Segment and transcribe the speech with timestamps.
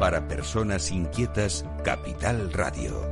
[0.00, 3.10] Para personas inquietas, Capital Radio.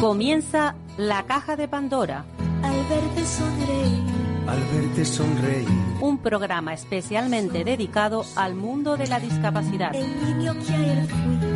[0.00, 2.26] Comienza la caja de Pandora.
[2.62, 4.02] Al verte sonreír.
[4.46, 5.68] Al verte sonreír.
[6.00, 9.92] Un programa especialmente dedicado al mundo de la discapacidad.
[9.96, 11.48] El niño que ayer fui.
[11.48, 11.51] El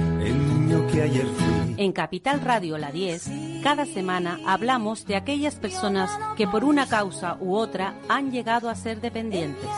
[0.67, 1.75] niño que ayer fui.
[1.79, 3.31] En Capital Radio La 10,
[3.63, 8.75] cada semana hablamos de aquellas personas que por una causa u otra han llegado a
[8.75, 9.69] ser dependientes.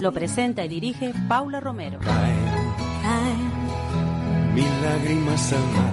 [0.00, 1.98] Lo presenta y dirige Paula Romero.
[2.00, 2.36] Caen
[3.02, 3.54] Caen
[4.54, 5.92] mil lágrimas al mar.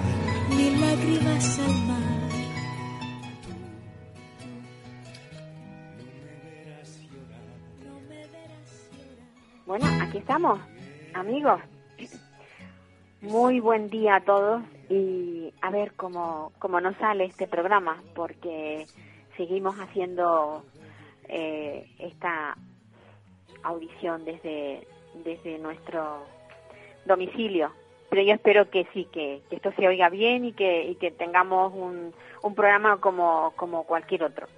[0.56, 2.11] mil lágrimas al mar.
[9.72, 10.60] Bueno, aquí estamos,
[11.14, 11.58] amigos.
[13.22, 18.84] Muy buen día a todos y a ver cómo, cómo nos sale este programa, porque
[19.38, 20.62] seguimos haciendo
[21.26, 22.54] eh, esta
[23.62, 24.86] audición desde,
[25.24, 26.18] desde nuestro
[27.06, 27.72] domicilio.
[28.10, 31.72] Pero yo espero que sí, que, esto se oiga bien y que, y que tengamos
[31.72, 32.12] un,
[32.42, 34.48] un programa como, como cualquier otro.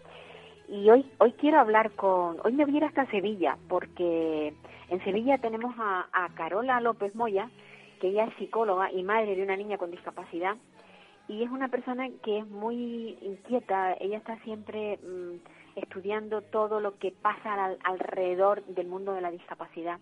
[0.69, 4.55] Y hoy, hoy quiero hablar con, hoy me voy a ir hasta Sevilla, porque
[4.89, 7.51] en Sevilla tenemos a, a Carola López Moya,
[8.01, 10.57] que ella es psicóloga y madre de una niña con discapacidad,
[11.29, 16.99] y es una persona que es muy inquieta, ella está siempre mm, estudiando todo lo
[16.99, 19.99] que pasa al- alrededor del mundo de la discapacidad.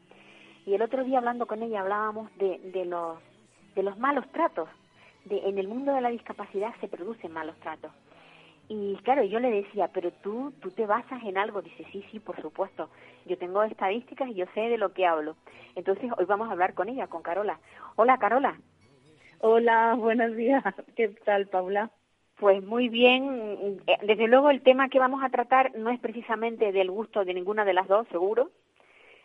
[0.65, 3.19] Y el otro día hablando con ella hablábamos de, de los
[3.75, 4.69] de los malos tratos.
[5.25, 7.91] De, en el mundo de la discapacidad se producen malos tratos.
[8.69, 11.63] Y claro, yo le decía, pero tú, tú te basas en algo.
[11.63, 12.89] Dice, sí, sí, por supuesto.
[13.27, 15.37] Yo tengo estadísticas y yo sé de lo que hablo.
[15.75, 17.59] Entonces, hoy vamos a hablar con ella, con Carola.
[17.97, 18.59] Hola, Carola.
[19.41, 20.63] Hola, buenos días.
[20.97, 21.91] ¿Qué tal, Paula?
[22.37, 23.83] Pues muy bien.
[24.03, 27.65] Desde luego, el tema que vamos a tratar no es precisamente del gusto de ninguna
[27.65, 28.51] de las dos, seguro,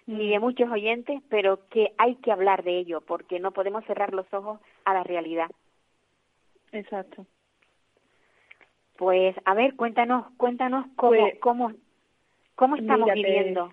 [0.08, 4.14] ni de muchos oyentes, pero que hay que hablar de ello, porque no podemos cerrar
[4.14, 5.50] los ojos a la realidad.
[6.72, 7.26] Exacto.
[8.98, 11.72] Pues, a ver, cuéntanos, cuéntanos cómo, Pues, cómo,
[12.56, 13.72] cómo estamos viviendo.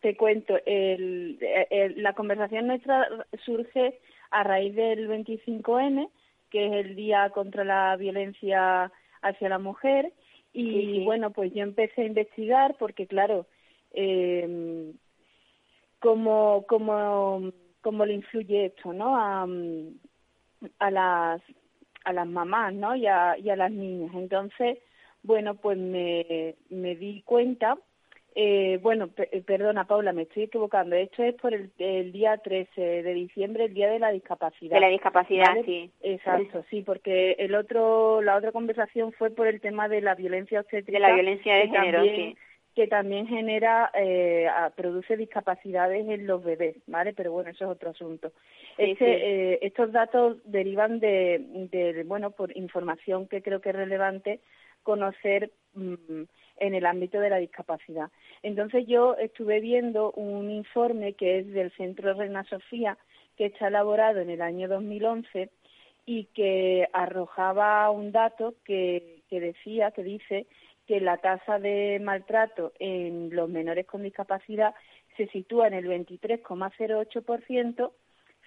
[0.00, 1.38] Te cuento, el,
[1.70, 3.08] el- la conversación nuestra
[3.44, 4.00] surge
[4.30, 6.10] a raíz del 25N,
[6.50, 10.12] que es el Día contra la Violencia hacia la Mujer,
[10.52, 11.04] y Sí, sí.
[11.04, 13.46] bueno, pues yo empecé a investigar porque, claro,
[13.92, 14.92] eh,
[16.00, 17.50] cómo, cómo,
[17.80, 19.16] cómo le influye esto, ¿no?
[19.16, 19.46] A,
[20.78, 21.40] a las
[22.04, 22.94] a las mamás, ¿no?
[22.94, 24.14] Y a, y a las niñas.
[24.14, 24.78] Entonces,
[25.22, 27.78] bueno, pues me, me di cuenta,
[28.34, 33.02] eh, bueno, eh, perdona Paula, me estoy equivocando, esto es por el, el día 13
[33.02, 34.74] de diciembre, el día de la discapacidad.
[34.74, 35.64] De la discapacidad, ¿vale?
[35.64, 35.90] sí.
[36.02, 40.60] Exacto, sí, porque el otro, la otra conversación fue por el tema de la violencia
[40.60, 40.98] obstétrica.
[40.98, 42.38] De la violencia de género, también- sí.
[42.74, 47.12] Que también genera, eh, produce discapacidades en los bebés, ¿vale?
[47.12, 48.32] Pero bueno, eso es otro asunto.
[48.76, 49.04] Sí, Este, sí.
[49.04, 51.40] eh, estos datos derivan de,
[51.70, 54.40] de, bueno, por información que creo que es relevante
[54.82, 56.22] conocer mm,
[56.58, 58.10] en el ámbito de la discapacidad.
[58.42, 62.98] Entonces yo estuve viendo un informe que es del Centro Reina Sofía,
[63.36, 65.50] que está elaborado en el año 2011
[66.06, 70.46] y que arrojaba un dato que, que decía, que dice
[70.86, 74.74] que la tasa de maltrato en los menores con discapacidad
[75.16, 77.92] se sitúa en el 23,08%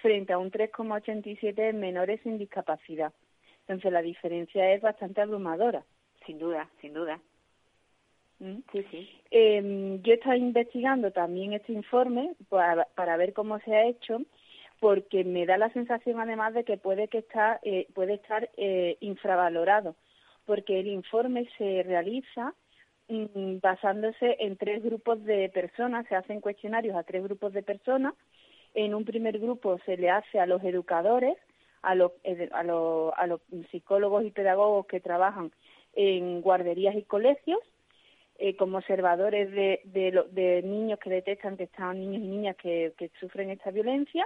[0.02, 3.14] frente a un 3,87% en menores sin discapacidad.
[3.62, 5.84] Entonces la diferencia es bastante abrumadora.
[6.25, 7.20] Sin duda, sin duda.
[8.40, 8.58] ¿Mm?
[8.72, 9.09] Sí, sí.
[9.31, 14.19] Eh, yo estaba investigando también este informe para, para ver cómo se ha hecho,
[14.80, 18.98] porque me da la sensación además de que puede que está, eh, puede estar eh,
[19.00, 19.96] infravalorado,
[20.47, 22.56] porque el informe se realiza
[23.09, 28.16] mm, basándose en tres grupos de personas, se hacen cuestionarios a tres grupos de personas.
[28.74, 31.38] En un primer grupo se le hace a los educadores,
[31.81, 32.13] a los,
[32.53, 33.42] a los, a los
[33.72, 35.51] psicólogos y pedagogos que trabajan
[35.94, 37.60] en guarderías y colegios,
[38.39, 43.50] eh, como observadores de, niños que detectan que están niños y niñas que, que sufren
[43.50, 44.25] esta violencia.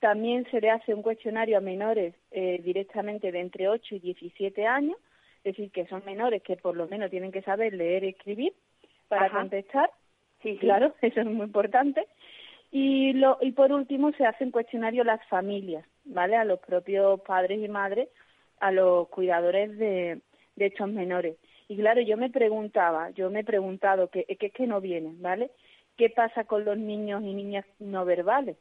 [0.00, 4.66] También se le hace un cuestionario a menores eh, directamente de entre 8 y 17
[4.66, 4.96] años,
[5.44, 8.52] es decir, que son menores que por lo menos tienen que saber leer y escribir
[9.08, 9.40] para Ajá.
[9.40, 9.90] contestar.
[10.42, 10.58] Sí, sí.
[10.58, 12.06] Claro, eso es muy importante.
[12.70, 16.36] Y, lo, y por último se hace un cuestionario a las familias, ¿vale?
[16.36, 18.08] A los propios padres y madres,
[18.60, 20.20] a los cuidadores de,
[20.56, 21.36] de estos menores.
[21.68, 25.20] Y claro, yo me preguntaba, yo me he preguntado que, que es que no vienen,
[25.22, 25.50] ¿vale?
[25.96, 28.56] ¿Qué pasa con los niños y niñas no verbales,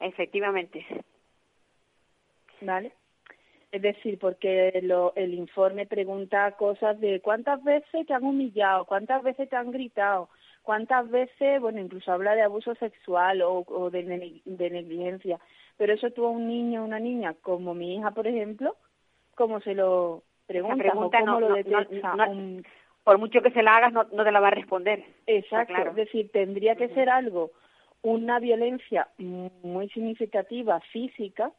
[0.00, 0.86] Efectivamente.
[2.62, 2.92] ¿vale?
[3.72, 9.22] Es decir, porque lo, el informe pregunta cosas de cuántas veces te han humillado, cuántas
[9.22, 10.28] veces te han gritado,
[10.62, 15.38] cuántas veces, bueno, incluso habla de abuso sexual o, o de, de, negligencia.
[15.76, 18.76] Pero eso tú a un niño o una niña, como mi hija, por ejemplo,
[19.36, 22.16] ¿cómo se lo pregunta o cómo lo detecta?
[23.04, 25.02] por mucho que se la hagas, no, no te la va a responder.
[25.26, 27.50] Exacto, es decir, tendría que ser algo,
[28.02, 31.50] una violencia muy significativa física,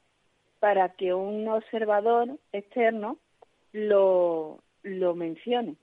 [0.62, 3.18] para que un observador externo
[3.74, 5.76] lo, lo mencione,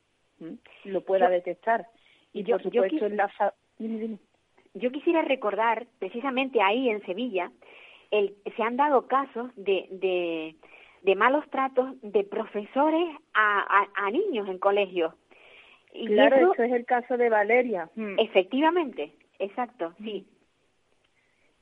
[0.85, 1.89] lo pueda detectar.
[2.33, 3.29] Y yo, por supuesto en la...
[4.75, 7.51] Yo quisiera recordar, precisamente ahí en Sevilla,
[8.13, 10.55] el, se han dado casos de, de,
[11.03, 15.13] de malos tratos de profesores a, a, niños en colegios.
[15.93, 17.91] Y claro, eso, es el caso de Valeria.
[18.19, 20.25] Efectivamente, exacto, sí.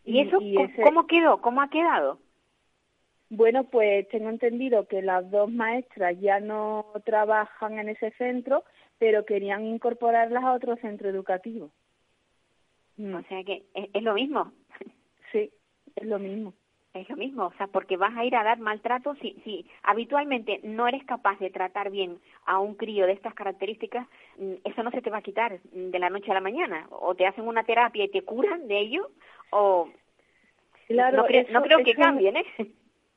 [0.04, 0.38] ¿Y, eso
[0.84, 1.40] cómo quedó?
[1.40, 2.18] ¿Cómo ha quedado?
[3.28, 8.64] Bueno, pues tengo entendido que las dos maestras ya no trabajan en ese centro,
[8.98, 11.70] pero querían incorporarlas a otro centro educativo.
[12.96, 13.14] Mm.
[13.14, 14.52] O sea que es, lo mismo.
[15.32, 15.50] Sí,
[15.96, 16.54] es lo mismo.
[16.94, 20.60] Es lo mismo, o sea, porque vas a ir a dar maltrato si, si habitualmente
[20.62, 24.06] no eres capaz de tratar bien a un crío de estas características,
[24.38, 26.86] mm, eso no se te va a quitar de la noche a la mañana.
[26.90, 29.10] O te hacen una terapia y te curan de ello,
[29.50, 29.90] o
[30.86, 32.46] claro, no, no creo que cambien, ¿eh?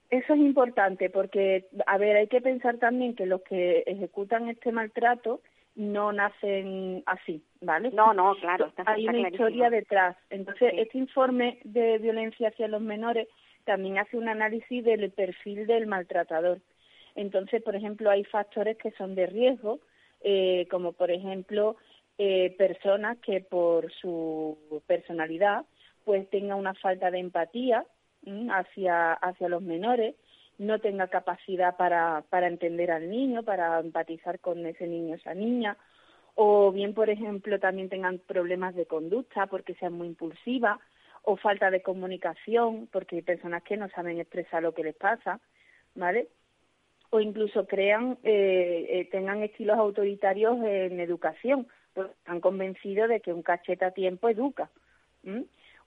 [0.09, 4.71] Eso es importante porque, a ver, hay que pensar también que los que ejecutan este
[4.71, 5.41] maltrato
[5.75, 7.91] no nacen así, ¿vale?
[7.91, 8.73] No, no, claro.
[8.85, 10.17] hay una historia detrás.
[10.29, 13.27] Entonces, este informe de violencia hacia los menores
[13.65, 16.59] también hace un análisis del perfil del maltratador.
[17.15, 19.79] Entonces, por ejemplo, hay factores que son de riesgo,
[20.21, 21.77] eh, como por ejemplo
[22.17, 25.65] eh, personas que por su personalidad
[26.03, 27.85] pues tengan una falta de empatía
[28.51, 30.15] hacia, hacia los menores,
[30.57, 35.33] no tenga capacidad para, para entender al niño, para empatizar con ese niño o esa
[35.33, 35.77] niña,
[36.35, 40.79] o bien, por ejemplo, también tengan problemas de conducta porque sean muy impulsivas,
[41.23, 45.39] o falta de comunicación porque hay personas que no saben expresar lo que les pasa,
[45.95, 46.29] ¿vale?
[47.09, 53.33] O incluso crean, eh, eh tengan estilos autoritarios en educación, porque están convencidos de que
[53.33, 54.69] un cachete a tiempo educa,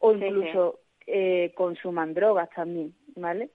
[0.00, 3.50] o incluso eh, consuman drogas también, ¿vale?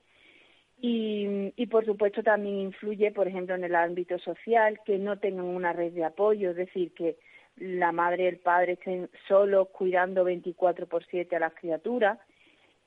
[0.79, 5.73] Y, por supuesto también influye, por ejemplo, en el ámbito social, que no tengan una
[5.73, 7.17] red de apoyo, es decir, que
[7.55, 12.19] la madre y el padre estén solos cuidando 24 por 7 a las criaturas,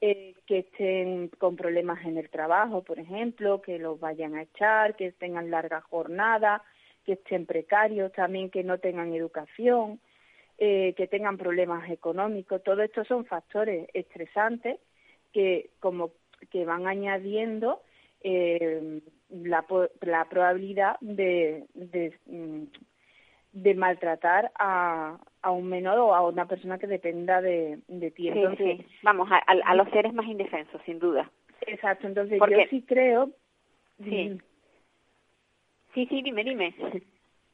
[0.00, 4.94] eh, que estén con problemas en el trabajo, por ejemplo, que los vayan a echar,
[4.94, 6.62] que tengan largas jornadas,
[7.04, 10.00] que estén precarios, también que no tengan educación,
[10.62, 12.62] eh, que tengan problemas económicos.
[12.62, 14.78] Todo esto son factores estresantes
[15.32, 16.10] que como
[16.50, 17.80] que van añadiendo
[18.22, 19.64] eh, la,
[20.02, 22.64] la probabilidad de, de, mm,
[23.52, 28.28] de maltratar a, a un menor o a una persona que dependa de, de ti.
[28.28, 31.30] Entonces, Vamos, a, a, los seres más indefensos, sin duda.
[31.62, 33.30] Exacto, entonces yo sí creo...
[34.04, 34.38] Sí.
[35.94, 36.74] Sí, sí, dime, dime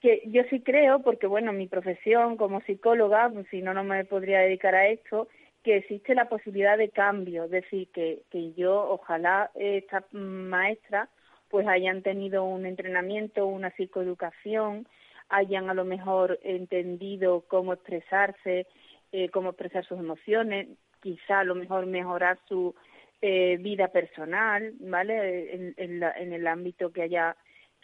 [0.07, 4.39] que yo sí creo, porque bueno, mi profesión como psicóloga, si no, no me podría
[4.39, 5.27] dedicar a esto,
[5.65, 11.09] que existe la posibilidad de cambio, es decir, que, que yo, ojalá estas maestras
[11.49, 14.87] pues hayan tenido un entrenamiento, una psicoeducación,
[15.29, 18.69] hayan a lo mejor entendido cómo expresarse,
[19.11, 20.69] eh, cómo expresar sus emociones,
[21.03, 22.77] quizá a lo mejor mejorar su
[23.23, 25.75] eh, vida personal, ¿vale?
[25.77, 27.37] En, la, en el ámbito que haya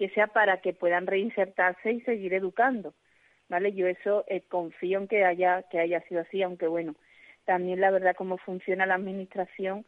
[0.02, 2.92] que sea para que puedan reinsertarse y seguir educando,
[3.48, 3.72] ¿vale?
[3.72, 6.96] Yo eso eh, confío en que haya que haya sido así, aunque bueno,
[7.44, 9.84] también la verdad cómo funciona la administración,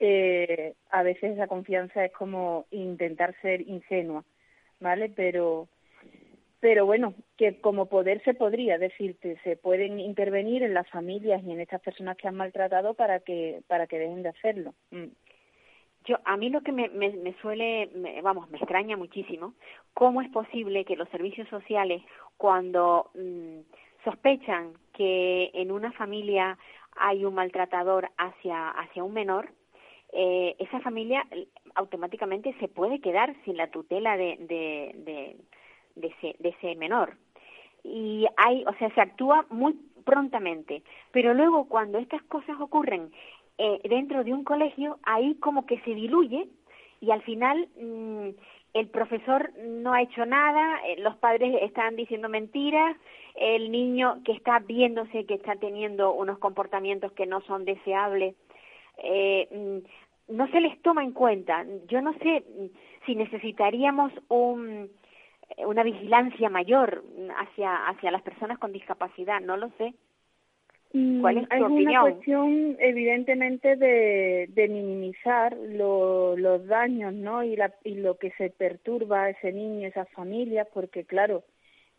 [0.00, 4.24] eh, a veces esa confianza es como intentar ser ingenua,
[4.80, 5.12] ¿vale?
[5.14, 5.68] Pero
[6.58, 11.52] pero bueno, que como poder se podría decirte, se pueden intervenir en las familias y
[11.52, 14.74] en estas personas que han maltratado para que para que dejen de hacerlo.
[14.90, 15.06] Mm.
[16.04, 17.90] Yo, a mí lo que me, me, suele,
[18.22, 19.54] vamos, me extraña muchísimo,
[19.94, 22.02] cómo es posible que los servicios sociales,
[22.36, 23.60] cuando mm,
[24.04, 26.58] sospechan que en una familia
[26.96, 29.50] hay un maltratador hacia, hacia un menor,
[30.12, 31.26] eh, esa familia
[31.74, 35.36] automáticamente se puede quedar sin la tutela de, de,
[35.94, 37.16] de, ese, de ese menor.
[37.84, 40.82] Y hay, o sea, se actúa muy prontamente.
[41.12, 43.12] Pero luego, cuando estas cosas ocurren
[43.58, 46.48] eh, dentro de un colegio, ahí como que se diluye
[47.00, 48.28] y al final mm,
[48.74, 52.96] el profesor no ha hecho nada, eh, los padres están diciendo mentiras,
[53.34, 58.34] el niño que está viéndose que está teniendo unos comportamientos que no son deseables,
[58.98, 61.66] eh, mm, no se les toma en cuenta.
[61.88, 62.44] Yo no sé
[63.04, 64.90] si necesitaríamos un,
[65.58, 67.04] una vigilancia mayor
[67.36, 69.94] hacia, hacia las personas con discapacidad, no lo sé.
[70.92, 71.88] ¿Cuál es tu es opinión?
[71.88, 78.30] una cuestión evidentemente de, de minimizar lo, los daños no y, la, y lo que
[78.32, 81.44] se perturba a ese niño esas familias porque claro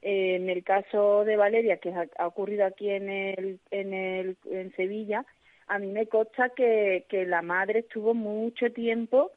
[0.03, 4.37] eh, en el caso de Valeria que ha, ha, ocurrido aquí en el en el
[4.51, 5.25] en Sevilla
[5.65, 9.31] a mí me consta que, que la madre estuvo mucho tiempo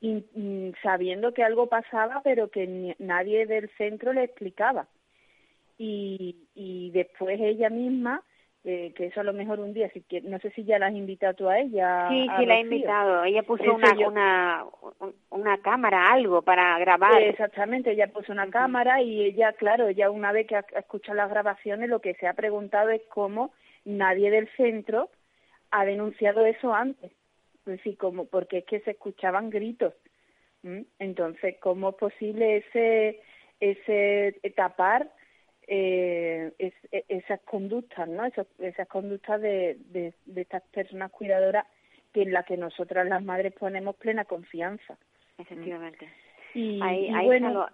[0.00, 4.86] in, in, sabiendo que algo pasaba pero que ni, nadie del centro le explicaba
[5.76, 8.22] y, y después ella misma
[8.64, 10.94] eh, que eso a lo mejor un día, si no sé si ya la has
[10.94, 12.08] invitado tú a ella.
[12.08, 13.24] Sí, a sí, la he invitado.
[13.24, 14.08] Ella puso una, yo...
[14.08, 14.64] una,
[15.30, 17.20] una cámara, algo para grabar.
[17.22, 18.52] Exactamente, ella puso una uh -huh.
[18.52, 22.28] cámara y ella, claro, ella una vez que ha escuchado las grabaciones, lo que se
[22.28, 23.52] ha preguntado es cómo
[23.84, 25.10] nadie del centro
[25.72, 27.10] ha denunciado eso antes.
[27.66, 29.94] Es decir, como, porque es que se escuchaban gritos.
[30.62, 30.82] ¿Mm?
[31.00, 33.20] Entonces, ¿cómo es posible ese,
[33.58, 35.10] ese tapar
[35.66, 36.74] eh, es,
[37.08, 38.24] esas conductas, ¿no?
[38.24, 41.66] Esas, esas conductas de, de, de, estas personas cuidadoras
[42.12, 44.96] que en las que nosotras las madres ponemos plena confianza.
[45.38, 46.08] Efectivamente.
[46.54, 47.68] Y, ahí, y ahí bueno, lo,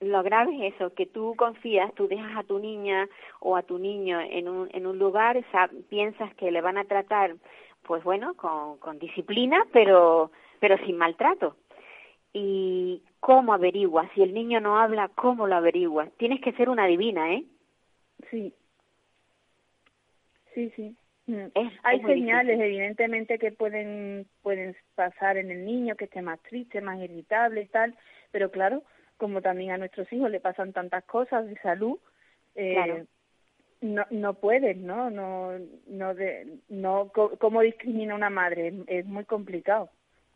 [0.00, 3.08] lo, grave es eso, que tú confías, tú dejas a tu niña
[3.40, 6.78] o a tu niño en un, en un lugar, o sea, piensas que le van
[6.78, 7.36] a tratar,
[7.82, 11.56] pues bueno, con, con disciplina, pero, pero sin maltrato.
[12.32, 16.10] Y cómo averiguas, si el niño no habla, cómo lo averiguas.
[16.18, 17.44] Tienes que ser una divina, ¿eh?
[18.30, 18.54] Sí.
[20.54, 20.96] Sí, sí.
[21.54, 22.74] Es, Hay es señales, difícil.
[22.76, 27.66] evidentemente, que pueden, pueden pasar en el niño, que esté más triste, más irritable y
[27.66, 27.94] tal,
[28.30, 28.82] pero claro,
[29.18, 31.98] como también a nuestros hijos le pasan tantas cosas de salud,
[32.54, 33.06] eh, Claro.
[33.82, 35.10] no, no puedes, ¿no?
[35.10, 35.52] No,
[35.86, 38.68] no, de, no, ¿cómo discrimina una madre?
[38.68, 39.90] Es, es muy complicado.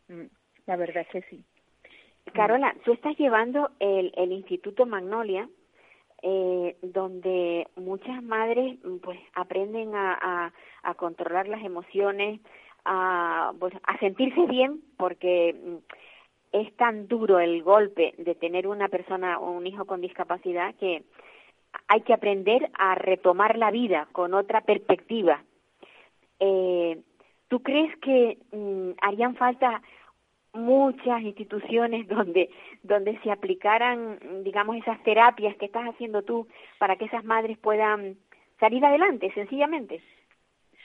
[0.09, 0.25] Mm,
[0.67, 1.43] La verdad es que sí.
[2.31, 5.49] Carola, tú estás llevando el, el Instituto Magnolia,
[6.21, 10.53] eh, donde muchas madres mm, pues aprenden a, a,
[10.83, 12.39] a controlar las emociones,
[12.85, 15.75] a, pues, a sentirse bien, porque mm,
[16.53, 21.03] es tan duro el golpe de tener una persona o un hijo con discapacidad que
[21.87, 25.43] hay que aprender a retomar la vida con otra perspectiva.
[26.39, 27.01] Eh,
[27.47, 29.81] ¿Tú crees que mm, harían falta
[30.53, 32.49] muchas instituciones donde
[32.83, 36.47] donde se aplicaran digamos esas terapias que estás haciendo tú
[36.79, 38.17] para que esas madres puedan
[38.59, 40.01] salir adelante sencillamente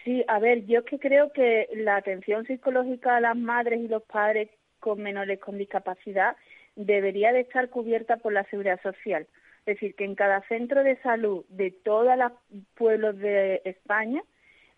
[0.04, 3.88] Sí, a ver, yo es que creo que la atención psicológica a las madres y
[3.88, 4.48] los padres
[4.80, 6.36] con menores con discapacidad
[6.76, 9.26] debería de estar cubierta por la seguridad social.
[9.66, 12.32] Es decir, que en cada centro de salud de todos los
[12.74, 14.22] pueblos de España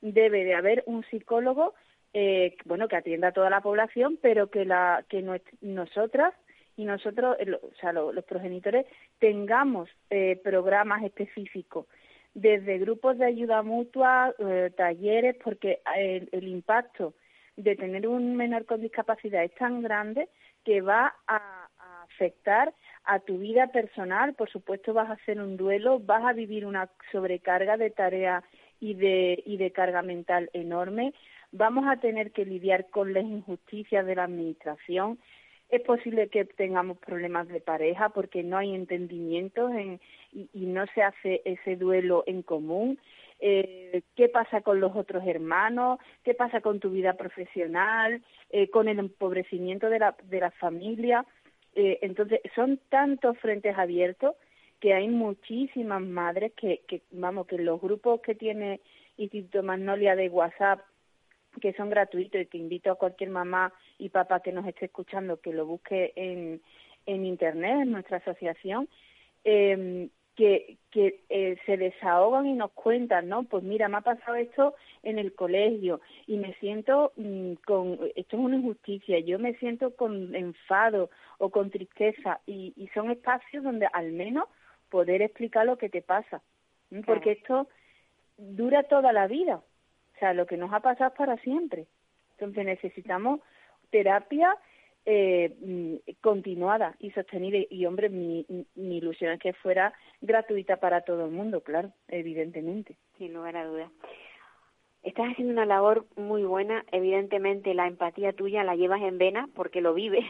[0.00, 1.74] debe de haber un psicólogo
[2.12, 5.22] eh, bueno, que atienda a toda la población, pero que la que
[5.60, 6.34] nosotras
[6.76, 8.86] y nosotros, eh, o sea, lo, los progenitores,
[9.18, 11.86] tengamos eh, programas específicos,
[12.32, 17.14] desde grupos de ayuda mutua, eh, talleres, porque el, el, impacto
[17.56, 20.28] de tener un menor con discapacidad es tan grande
[20.64, 21.36] que va a,
[21.78, 22.72] a afectar
[23.04, 26.88] a tu vida personal, por supuesto vas a hacer un duelo, vas a vivir una
[27.12, 28.42] sobrecarga de tarea
[28.78, 31.12] y de, y de carga mental enorme,
[31.52, 35.18] vamos a tener que lidiar con las injusticias de la administración.
[35.68, 40.00] Es posible que tengamos problemas de pareja porque no hay entendimientos en,
[40.32, 42.98] y, y, no se hace ese duelo en común.
[43.40, 45.98] Eh, ¿Qué pasa con los otros hermanos?
[46.24, 48.22] ¿Qué pasa con tu vida profesional?
[48.50, 51.24] Eh, ¿Con el empobrecimiento de la, de la familia?
[51.74, 54.34] Eh, entonces, son tantos frentes abiertos
[54.78, 58.80] que hay muchísimas madres que, que, vamos, que los grupos que tiene
[59.16, 60.80] Instituto Magnolia de WhatsApp
[61.60, 65.40] que son gratuitos y que invito a cualquier mamá y papá que nos esté escuchando
[65.40, 66.60] que lo busque en,
[67.06, 68.88] en internet, en nuestra asociación,
[69.44, 73.42] eh, que, que eh, se desahogan y nos cuentan, ¿no?
[73.42, 78.36] Pues mira, me ha pasado esto en el colegio y me siento mmm, con, esto
[78.36, 83.64] es una injusticia, yo me siento con enfado o con tristeza y, y son espacios
[83.64, 84.44] donde al menos
[84.88, 86.40] poder explicar lo que te pasa,
[87.06, 87.68] porque esto
[88.36, 89.60] dura toda la vida,
[90.20, 91.86] sea, lo que nos ha pasado es para siempre.
[92.32, 93.40] Entonces necesitamos
[93.90, 94.56] terapia
[95.04, 97.58] eh, continuada y sostenida.
[97.70, 102.96] Y, hombre, mi, mi ilusión es que fuera gratuita para todo el mundo, claro, evidentemente.
[103.18, 103.90] Sin lugar a dudas.
[105.02, 106.84] Estás haciendo una labor muy buena.
[106.92, 110.24] Evidentemente, la empatía tuya la llevas en vena porque lo vives.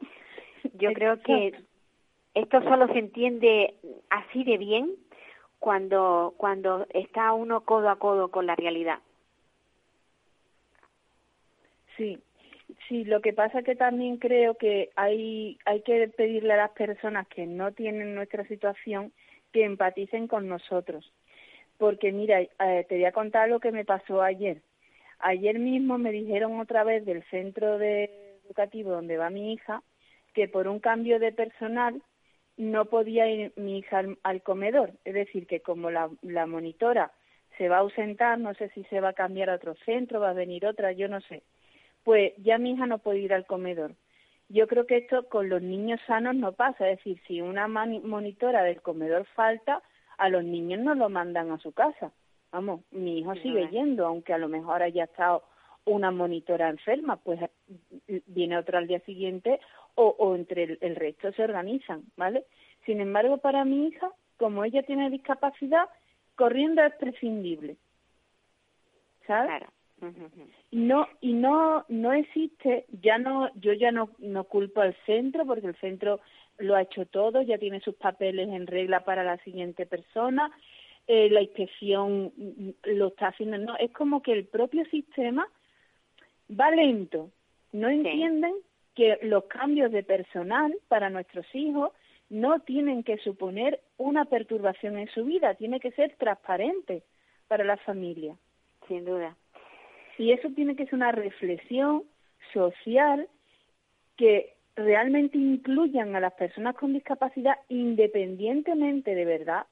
[0.74, 1.52] Yo creo que
[2.34, 3.74] esto solo se entiende
[4.08, 4.90] así de bien
[5.62, 8.98] cuando cuando está uno codo a codo con la realidad.
[11.96, 12.18] Sí,
[12.88, 17.28] Sí, lo que pasa que también creo que hay, hay que pedirle a las personas
[17.28, 19.12] que no tienen nuestra situación
[19.52, 21.12] que empaticen con nosotros.
[21.76, 24.62] Porque mira, eh, te voy a contar lo que me pasó ayer.
[25.18, 29.82] Ayer mismo me dijeron otra vez del centro de educativo donde va mi hija
[30.32, 32.02] que por un cambio de personal
[32.56, 34.92] no podía ir mi hija al, comedor.
[35.04, 37.12] Es decir, que como la, la monitora
[37.58, 40.30] se va a ausentar, no sé si se va a cambiar a otro centro, va
[40.30, 41.42] a venir otra, yo no sé
[42.04, 43.94] pues ya mi hija no puede ir al comedor.
[44.48, 48.62] Yo creo que esto con los niños sanos no pasa, es decir, si una monitora
[48.64, 49.82] del comedor falta,
[50.18, 52.12] a los niños no lo mandan a su casa.
[52.50, 55.42] Vamos, mi hijo sigue yendo, aunque a lo mejor haya estado
[55.86, 57.40] una monitora enferma, pues
[58.08, 59.58] eh, viene otra al día siguiente
[59.94, 62.44] o, o entre el, el, resto se organizan, ¿vale?
[62.86, 65.88] Sin embargo, para mi hija, como ella tiene discapacidad,
[66.34, 67.76] corriendo es prescindible,
[69.26, 69.48] ¿sabes?
[69.48, 69.66] Claro.
[70.72, 75.68] No y no no existe, ya no yo ya no no culpo al centro porque
[75.68, 76.18] el centro
[76.58, 80.50] lo ha hecho todo, ya tiene sus papeles en regla para la siguiente persona,
[81.06, 82.32] eh, la inspección
[82.82, 85.46] lo está haciendo, no, es como que el propio sistema
[86.50, 87.30] va lento,
[87.72, 88.54] no entienden
[88.94, 91.92] que los cambios de personal para nuestros hijos
[92.28, 97.02] no tienen que suponer una perturbación en su vida, tiene que ser transparente
[97.46, 98.36] para la familia.
[98.88, 99.36] Sin duda.
[100.18, 102.04] Y eso tiene que ser una reflexión
[102.52, 103.28] social
[104.16, 109.66] que realmente incluyan a las personas con discapacidad independientemente de verdad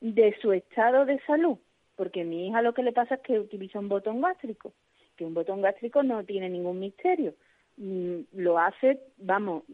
[0.00, 1.58] de su estado de salud.
[1.96, 4.72] Porque a mi hija lo que le pasa es que utiliza un botón gástrico,
[5.16, 7.34] que un botón gástrico no tiene ningún misterio.
[7.76, 9.64] Mm, lo hace, vamos,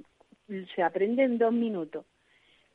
[0.75, 2.05] se aprende en dos minutos.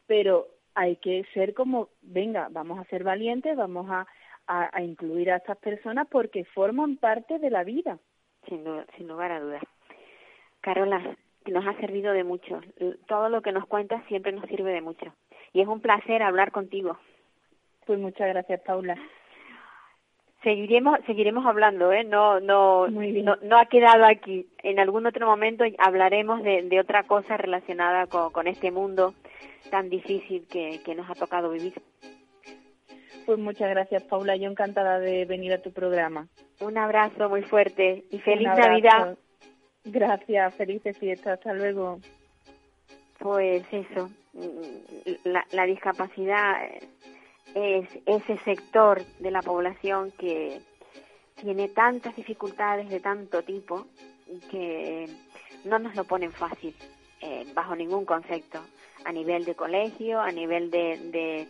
[0.07, 4.05] Pero hay que ser como, venga, vamos a ser valientes, vamos a
[4.47, 7.99] a, incluir a estas personas porque forman parte de la vida.
[8.47, 8.65] Sin,
[8.97, 9.63] sin lugar a dudas.
[10.61, 11.15] Carola,
[11.45, 12.59] nos ha servido de mucho.
[13.07, 15.13] Todo lo que nos cuentas siempre nos sirve de mucho.
[15.53, 16.97] Y es un placer hablar contigo.
[17.85, 18.97] Pues muchas gracias, Paula.
[20.43, 22.03] Seguiremos, seguiremos hablando, ¿eh?
[22.03, 24.45] No, no, no, no, ha quedado aquí.
[24.61, 29.13] En algún otro momento hablaremos de, de otra cosa relacionada con, con este mundo
[29.71, 31.73] tan difícil que, que nos ha tocado vivir.
[33.25, 34.35] Pues muchas gracias, Paula.
[34.35, 36.27] Yo encantada de venir a tu programa.
[36.59, 39.17] Un abrazo muy fuerte y feliz Navidad.
[39.85, 41.39] Gracias, felices fiestas.
[41.39, 41.99] Hasta luego.
[43.19, 44.09] Pues eso,
[45.23, 46.55] la, la discapacidad
[47.55, 50.61] es ese sector de la población que
[51.35, 53.85] tiene tantas dificultades de tanto tipo
[54.49, 55.07] que
[55.65, 56.75] no nos lo ponen fácil,
[57.21, 58.59] eh, bajo ningún concepto,
[59.05, 61.47] a nivel de colegio, a nivel de, de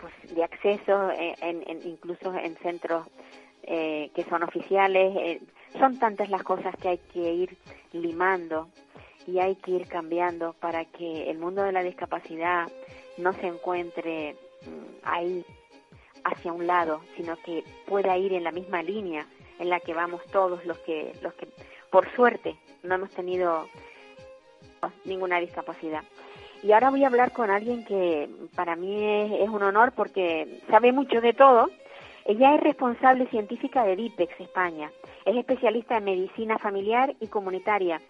[0.00, 3.06] pues, de acceso eh, en, incluso en centros
[3.62, 5.16] eh, que son oficiales.
[5.16, 5.40] Eh,
[5.78, 7.56] son tantas las cosas que hay que ir
[7.92, 8.68] limando
[9.26, 12.66] y hay que ir cambiando para que el mundo de la discapacidad
[13.18, 15.44] no se encuentre mm, ahí
[16.24, 19.26] hacia un lado, sino que pueda ir en la misma línea
[19.58, 21.48] en la que vamos todos los que los que
[21.90, 23.66] por suerte no hemos tenido
[25.04, 26.04] ninguna discapacidad.
[26.62, 29.04] Y ahora voy a hablar con alguien que para mí
[29.40, 31.70] es, un honor porque sabe mucho de todo.
[32.24, 34.90] Ella es responsable científica de DIPEX España.
[35.24, 38.00] Es especialista en medicina familiar y comunitaria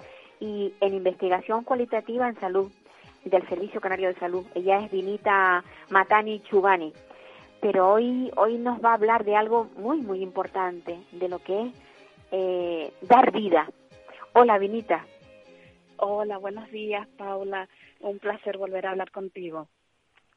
[0.40, 2.70] y en investigación cualitativa en salud
[3.28, 4.46] del Servicio Canario de Salud.
[4.54, 6.92] Ella es Vinita Matani Chubani.
[7.60, 11.62] Pero hoy, hoy nos va a hablar de algo muy, muy importante, de lo que
[11.62, 11.72] es
[12.30, 13.68] eh, dar vida.
[14.34, 15.04] Hola, Vinita.
[15.96, 17.68] Hola, buenos días, Paula.
[18.00, 19.68] Un placer volver a hablar contigo.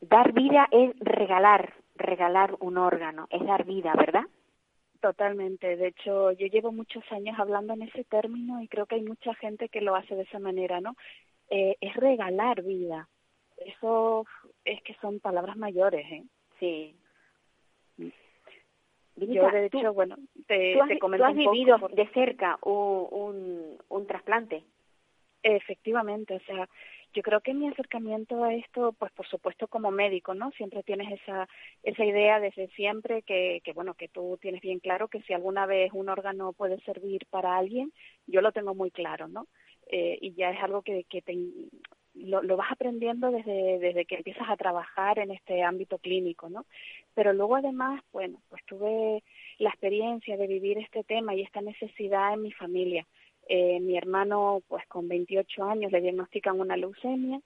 [0.02, 4.24] Dar vida es regalar, regalar un órgano, es dar vida, ¿verdad?
[5.00, 5.78] Totalmente.
[5.78, 9.36] De hecho, yo llevo muchos años hablando en ese término y creo que hay mucha
[9.36, 10.96] gente que lo hace de esa manera, ¿no?
[11.52, 13.10] Eh, es regalar vida.
[13.58, 14.26] Eso
[14.64, 16.24] es que son palabras mayores, ¿eh?
[16.60, 16.96] Sí.
[19.18, 20.16] yo, de hecho, bueno,
[20.48, 24.64] te, ¿tú has, te comento ¿tú has vivido de cerca un, un, un trasplante?
[25.44, 26.70] Efectivamente, o sea,
[27.14, 30.52] yo creo que mi acercamiento a esto, pues por supuesto como médico, ¿no?
[30.52, 31.50] Siempre tienes esa
[31.84, 35.66] esa idea desde siempre que, que bueno, que tú tienes bien claro que si alguna
[35.66, 37.92] vez un órgano puede servir para alguien,
[38.28, 39.48] yo lo tengo muy claro, ¿no?
[39.92, 41.38] Eh, y ya es algo que, que te,
[42.14, 46.66] lo, lo, vas aprendiendo desde, desde que empiezas a trabajar en este ámbito clínico, ¿no?
[47.14, 49.22] Pero luego además, bueno, pues tuve
[49.58, 53.06] la experiencia de vivir este tema y esta necesidad en mi familia.
[53.50, 57.42] Eh, mi hermano, pues con 28 años, le diagnostican una leucemia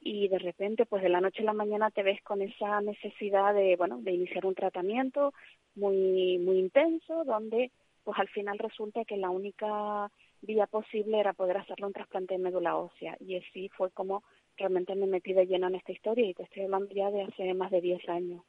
[0.00, 3.52] y de repente, pues de la noche a la mañana te ves con esa necesidad
[3.52, 5.34] de, bueno, de iniciar un tratamiento
[5.74, 7.72] muy, muy intenso, donde,
[8.04, 10.10] pues al final resulta que la única
[10.42, 13.16] vía posible era poder hacerle un trasplante de médula ósea.
[13.20, 14.22] Y así fue como
[14.56, 17.54] realmente me metí de lleno en esta historia y te estoy hablando ya de hace
[17.54, 18.42] más de 10 años.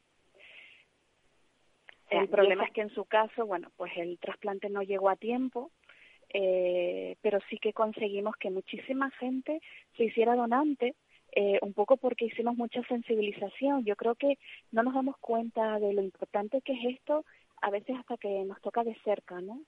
[2.10, 5.72] El problema es que en su caso, bueno, pues el trasplante no llegó a tiempo,
[6.34, 9.62] eh, pero sí que conseguimos que muchísima gente
[9.96, 10.96] se hiciera donante,
[11.34, 13.86] eh, un poco porque hicimos mucha sensibilización.
[13.86, 14.38] Yo creo que
[14.72, 17.24] no nos damos cuenta de lo importante que es esto,
[17.62, 19.62] a veces hasta que nos toca de cerca, ¿no?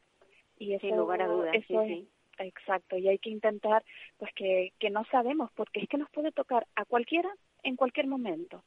[0.60, 2.08] Y eso, Sin lugar a dudas, sí, sí.
[2.39, 3.84] Exacto, y hay que intentar,
[4.17, 7.30] pues que, que no sabemos, porque es que nos puede tocar a cualquiera
[7.63, 8.63] en cualquier momento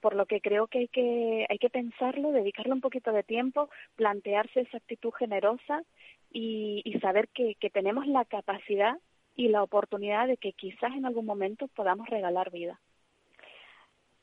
[0.00, 3.68] por lo que creo que hay que hay que pensarlo, dedicarle un poquito de tiempo,
[3.96, 5.82] plantearse esa actitud generosa
[6.32, 8.96] y, y saber que, que, tenemos la capacidad
[9.36, 12.80] y la oportunidad de que quizás en algún momento podamos regalar vida.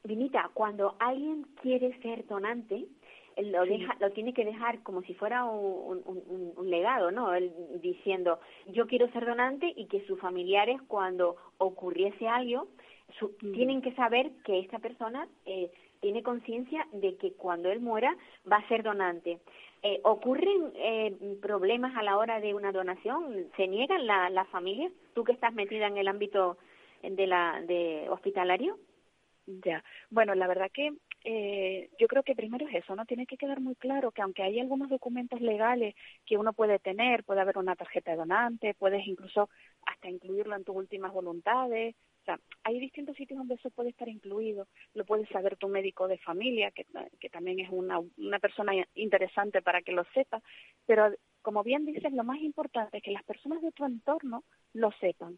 [0.04, 2.86] Vinita, cuando alguien quiere ser donante,
[3.44, 7.34] lo deja, lo tiene que dejar como si fuera un, un, un, legado, ¿no?
[7.34, 12.68] Él diciendo, yo quiero ser donante y que sus familiares cuando ocurriese algo,
[13.22, 13.52] mm.
[13.54, 18.16] tienen que saber que esta persona eh, tiene conciencia de que cuando él muera
[18.52, 19.40] va a ser donante.
[19.84, 23.48] Eh, ¿Ocurren eh, problemas a la hora de una donación?
[23.56, 24.92] ¿Se niegan las la familias?
[25.14, 26.58] Tú que estás metida en el ámbito
[27.04, 28.78] de la de hospitalario.
[29.46, 30.94] Ya, bueno, la verdad que
[31.30, 34.44] eh, yo creo que primero es eso, no tiene que quedar muy claro que aunque
[34.44, 35.94] hay algunos documentos legales
[36.26, 39.50] que uno puede tener, puede haber una tarjeta de donante, puedes incluso
[39.86, 44.08] hasta incluirlo en tus últimas voluntades, o sea, hay distintos sitios donde eso puede estar
[44.08, 46.86] incluido, lo puede saber tu médico de familia, que,
[47.20, 50.42] que también es una, una persona interesante para que lo sepa,
[50.86, 51.12] pero
[51.42, 55.38] como bien dices, lo más importante es que las personas de tu entorno lo sepan.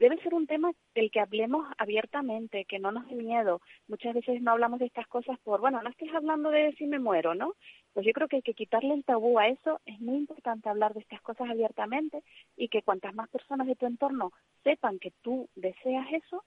[0.00, 3.60] Debe ser un tema del que hablemos abiertamente, que no nos dé miedo.
[3.86, 6.98] Muchas veces no hablamos de estas cosas por, bueno, no estés hablando de si me
[6.98, 7.54] muero, ¿no?
[7.92, 9.80] Pues yo creo que hay que quitarle el tabú a eso.
[9.84, 12.22] Es muy importante hablar de estas cosas abiertamente
[12.56, 14.32] y que cuantas más personas de tu entorno
[14.64, 16.44] sepan que tú deseas eso,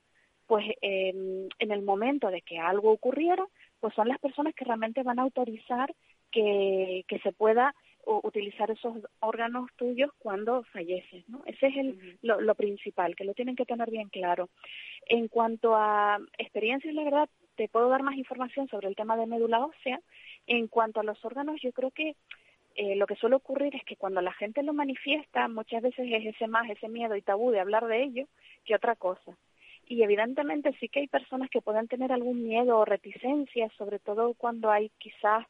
[0.48, 3.46] pues eh, en el momento de que algo ocurriera,
[3.80, 5.94] pues son las personas que realmente van a autorizar
[6.32, 11.42] que, que se pueda utilizar esos órganos tuyos cuando falleces, ¿no?
[11.46, 14.50] Ese es el, lo, lo, principal, que lo tienen que tener bien claro.
[15.06, 19.28] En cuanto a experiencias, la verdad, te puedo dar más información sobre el tema de
[19.28, 20.00] médula ósea.
[20.48, 22.16] En cuanto a los órganos, yo creo que
[22.76, 26.26] eh, lo que suele ocurrir es que cuando la gente lo manifiesta, muchas veces es
[26.26, 28.28] ese más, ese miedo y tabú de hablar de ello
[28.66, 29.38] que otra cosa.
[29.88, 34.34] Y evidentemente sí que hay personas que pueden tener algún miedo o reticencia, sobre todo
[34.34, 35.46] cuando hay quizás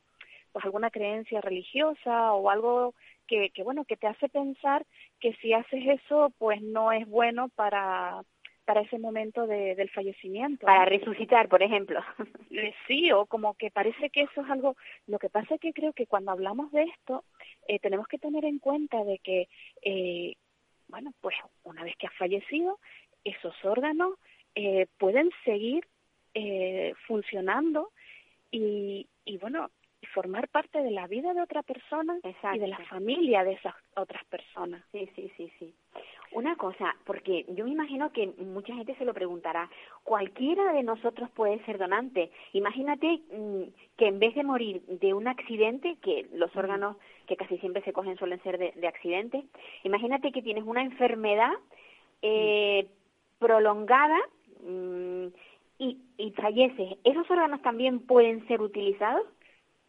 [0.54, 2.94] pues alguna creencia religiosa o algo
[3.28, 4.86] que, que bueno que te hace pensar
[5.20, 8.24] que si haces eso pues no es bueno para
[8.66, 10.66] para ese momento de, del fallecimiento.
[10.66, 12.02] Para resucitar, por ejemplo.
[12.50, 14.76] Eh, sí, o como que parece que eso es algo...
[15.08, 17.24] Lo que pasa es que creo que cuando hablamos de esto,
[17.68, 19.48] eh, tenemos que tener en cuenta de que,
[19.82, 20.36] eh,
[20.88, 22.80] bueno, pues una vez que has fallecido,
[23.24, 24.13] esos órganos
[24.56, 25.86] eh, pueden seguir
[26.36, 27.89] eh, funcionando
[28.52, 29.72] y, y, bueno,
[30.08, 32.18] formar parte de la vida de otra persona
[32.54, 34.84] y de la familia de esas otras personas.
[34.92, 35.74] Sí, sí, sí, sí.
[36.34, 39.70] Una cosa, porque yo me imagino que mucha gente se lo preguntará,
[40.04, 42.32] cualquiera de nosotros puede ser donante.
[42.54, 43.63] Imagínate mm,
[43.98, 47.94] que en vez de morir de un accidente, que los órganos que casi siempre se
[47.94, 49.44] cogen suelen ser de, de accidente,
[49.84, 51.52] imagínate que tienes una enfermedad
[52.24, 52.88] eh,
[53.38, 54.18] prolongada
[54.66, 55.28] mm,
[55.78, 56.98] y, y falleces.
[57.04, 59.26] ¿Esos órganos también pueden ser utilizados?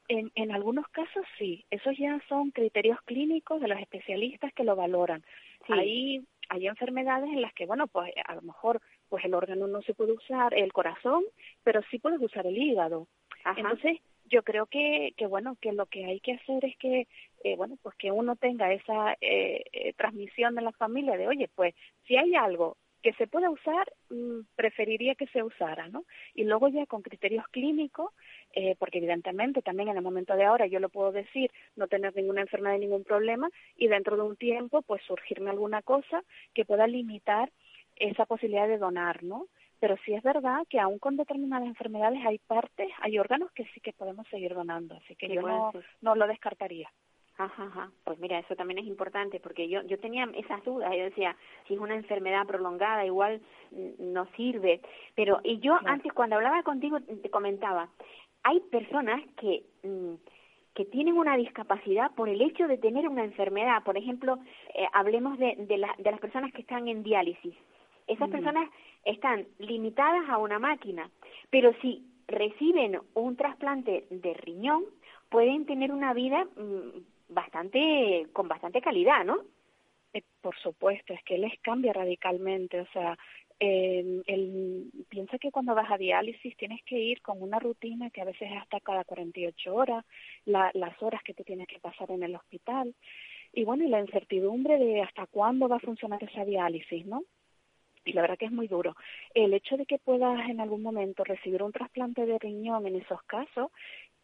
[0.09, 4.77] En, en algunos casos sí, esos ya son criterios clínicos de los especialistas que lo
[4.77, 5.25] valoran.
[5.69, 9.81] Hay, hay enfermedades en las que, bueno, pues a lo mejor pues el órgano no
[9.83, 11.25] se puede usar, el corazón,
[11.63, 13.09] pero sí puedes usar el hígado.
[13.57, 17.07] Entonces, yo creo que, que, bueno, que lo que hay que hacer es que,
[17.43, 21.49] eh, bueno, pues que uno tenga esa eh, eh, transmisión de la familia de, oye,
[21.55, 21.75] pues
[22.07, 26.05] si hay algo que se pueda usar, mm, preferiría que se usara, ¿no?
[26.35, 28.11] Y luego ya con criterios clínicos,
[28.55, 32.17] eh, porque evidentemente también en el momento de ahora yo lo puedo decir, no tener
[32.17, 36.87] ninguna enfermedad, ningún problema, y dentro de un tiempo pues surgirme alguna cosa que pueda
[36.87, 37.53] limitar
[37.97, 39.49] esa posibilidad de donar, ¿no?
[39.81, 43.83] Pero sí es verdad que aún con determinadas enfermedades hay partes, hay órganos que sí
[43.83, 46.91] que podemos seguir donando, así que yo no, no lo descartaría.
[47.37, 47.91] Ajá, ajá.
[48.05, 50.93] Pues mira, eso también es importante porque yo yo tenía esas dudas.
[50.97, 53.41] Yo decía, si es una enfermedad prolongada, igual
[53.99, 54.81] no sirve.
[55.17, 57.89] Pero, y yo antes, cuando hablaba contigo, te comentaba,
[58.45, 60.15] hay personas que mm,
[60.75, 63.85] que tienen una discapacidad por el hecho de tener una enfermedad.
[63.85, 64.39] Por ejemplo,
[64.75, 67.55] eh, hablemos de, de, la, de las personas que están en diálisis.
[68.07, 68.69] Esas personas
[69.05, 71.09] están limitadas a una máquina,
[71.51, 74.85] pero si reciben un trasplante de riñón,
[75.31, 79.39] pueden tener una vida mm, bastante con bastante calidad, ¿no?
[80.13, 83.19] Eh, por supuesto, es que les cambia radicalmente, o sea,
[83.61, 88.21] eh, el, piensa que cuando vas a diálisis tienes que ir con una rutina que
[88.21, 90.05] a veces es hasta cada 48 horas,
[90.45, 92.95] la, las horas que te tienes que pasar en el hospital,
[93.53, 97.23] y bueno, y la incertidumbre de hasta cuándo va a funcionar esa diálisis, ¿no?
[98.05, 98.95] y la verdad que es muy duro.
[99.35, 103.23] El hecho de que puedas en algún momento recibir un trasplante de riñón en esos
[103.23, 103.71] casos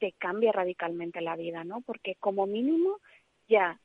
[0.00, 1.82] te cambia radicalmente la vida, ¿no?
[1.82, 2.98] Porque como mínimo
[3.48, 3.78] ya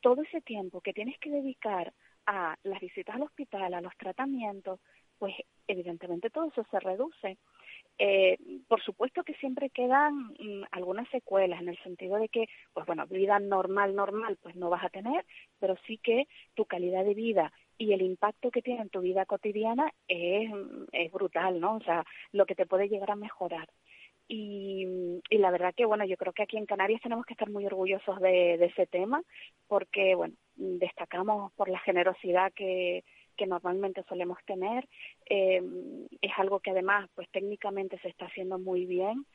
[0.00, 1.92] todo ese tiempo que tienes que dedicar
[2.26, 4.80] a las visitas al hospital, a los tratamientos,
[5.18, 5.34] pues
[5.66, 7.38] evidentemente todo eso se reduce.
[7.98, 8.36] Eh,
[8.68, 13.06] por supuesto que siempre quedan mm, algunas secuelas en el sentido de que, pues bueno,
[13.06, 15.24] vida normal, normal, pues no vas a tener,
[15.58, 19.24] pero sí que tu calidad de vida y el impacto que tiene en tu vida
[19.24, 20.50] cotidiana es,
[20.92, 21.76] es brutal, ¿no?
[21.76, 23.68] O sea, lo que te puede llegar a mejorar.
[24.28, 24.86] Y,
[25.30, 28.20] la verdad que, bueno, yo creo que aquí en Canarias tenemos que estar muy orgullosos
[28.20, 29.22] de, de ese tema
[29.68, 33.04] porque, bueno, destacamos por la generosidad que,
[33.36, 34.88] que normalmente solemos tener.
[35.28, 35.62] Eh,
[36.20, 39.26] es algo que además, pues técnicamente se está haciendo muy bien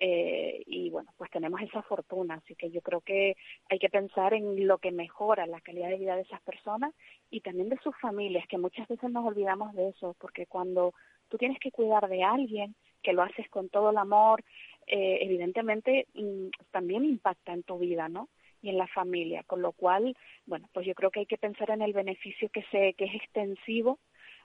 [0.00, 3.36] eh, y bueno, pues tenemos esa fortuna, así que yo creo que
[3.68, 6.94] hay que pensar en lo que mejora la calidad de vida de esas personas
[7.30, 10.94] y también de sus familias, que muchas veces nos olvidamos de eso, porque cuando
[11.28, 14.44] tú tienes que cuidar de alguien, que lo haces con todo el amor,
[14.86, 18.28] eh, evidentemente mm, también impacta en tu vida, ¿no?
[18.62, 21.70] y en la familia, con lo cual, bueno, pues yo creo que hay que pensar
[21.70, 23.98] en el beneficio que se que es extensivo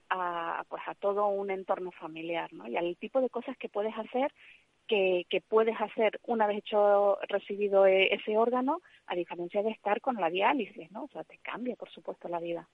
[0.10, 2.68] a pues a todo un entorno familiar, ¿no?
[2.68, 4.32] Y al tipo de cosas que puedes hacer
[4.88, 10.02] que, que puedes hacer una vez hecho recibido e, ese órgano, a diferencia de estar
[10.02, 11.06] con la diálisis, ¿no?
[11.06, 12.68] O sea, te cambia, por supuesto, la vida.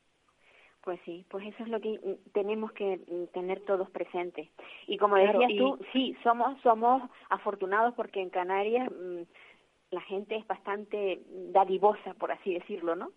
[0.82, 4.48] Pues sí, pues eso es lo que mm, tenemos que mm, tener todos presentes.
[4.88, 9.22] Y como decías tú, sí, somos somos afortunados porque en Canarias mm,
[9.92, 13.12] la gente es bastante dadivosa, por así decirlo, ¿no?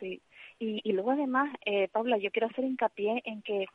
[0.00, 0.20] Sí.
[0.58, 3.66] Y, y luego además, eh, Paula, yo quiero hacer hincapié en que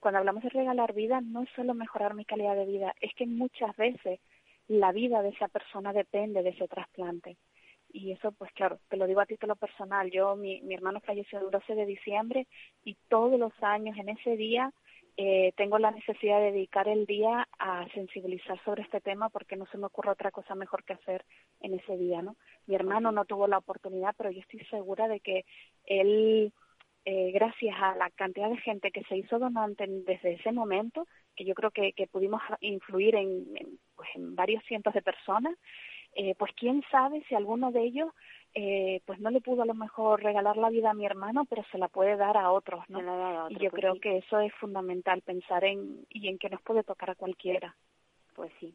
[0.00, 3.26] cuando hablamos de regalar vida, no es solo mejorar mi calidad de vida, es que
[3.26, 4.20] muchas veces
[4.68, 7.36] la vida de esa persona depende de ese trasplante.
[7.90, 10.10] Y eso, pues claro, te lo digo a título personal.
[10.10, 12.46] Yo, mi, mi hermano falleció el 12 de diciembre
[12.84, 14.72] y todos los años en ese día
[15.20, 19.66] eh, tengo la necesidad de dedicar el día a sensibilizar sobre este tema porque no
[19.66, 21.24] se me ocurre otra cosa mejor que hacer
[21.60, 22.36] en ese día, ¿no?
[22.66, 25.44] Mi hermano no tuvo la oportunidad, pero yo estoy segura de que
[25.86, 26.52] él
[27.04, 31.44] eh, gracias a la cantidad de gente que se hizo donante desde ese momento, que
[31.44, 33.44] yo creo que, que pudimos influir en,
[33.96, 35.56] pues en varios cientos de personas,
[36.18, 38.12] eh, pues quién sabe si alguno de ellos
[38.52, 41.62] eh, pues no le pudo a lo mejor regalar la vida a mi hermano, pero
[41.70, 42.98] se la puede dar a otros, ¿no?
[43.50, 46.82] y yo pues creo que eso es fundamental, pensar en y en que nos puede
[46.82, 47.76] tocar a cualquiera.
[48.34, 48.74] Pues sí.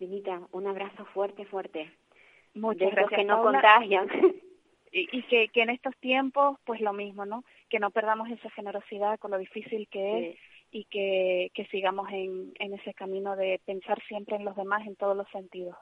[0.00, 1.92] Vinita, un abrazo fuerte, fuerte.
[2.54, 3.20] Muchas de gracias.
[3.20, 3.60] que no Paula.
[3.60, 4.08] contagian.
[4.92, 7.44] y, y que, que en estos tiempos, pues lo mismo, ¿no?
[7.68, 10.38] Que no perdamos esa generosidad con lo difícil que es
[10.70, 14.96] y que, que sigamos en, en ese camino de pensar siempre en los demás en
[14.96, 15.76] todos los sentidos.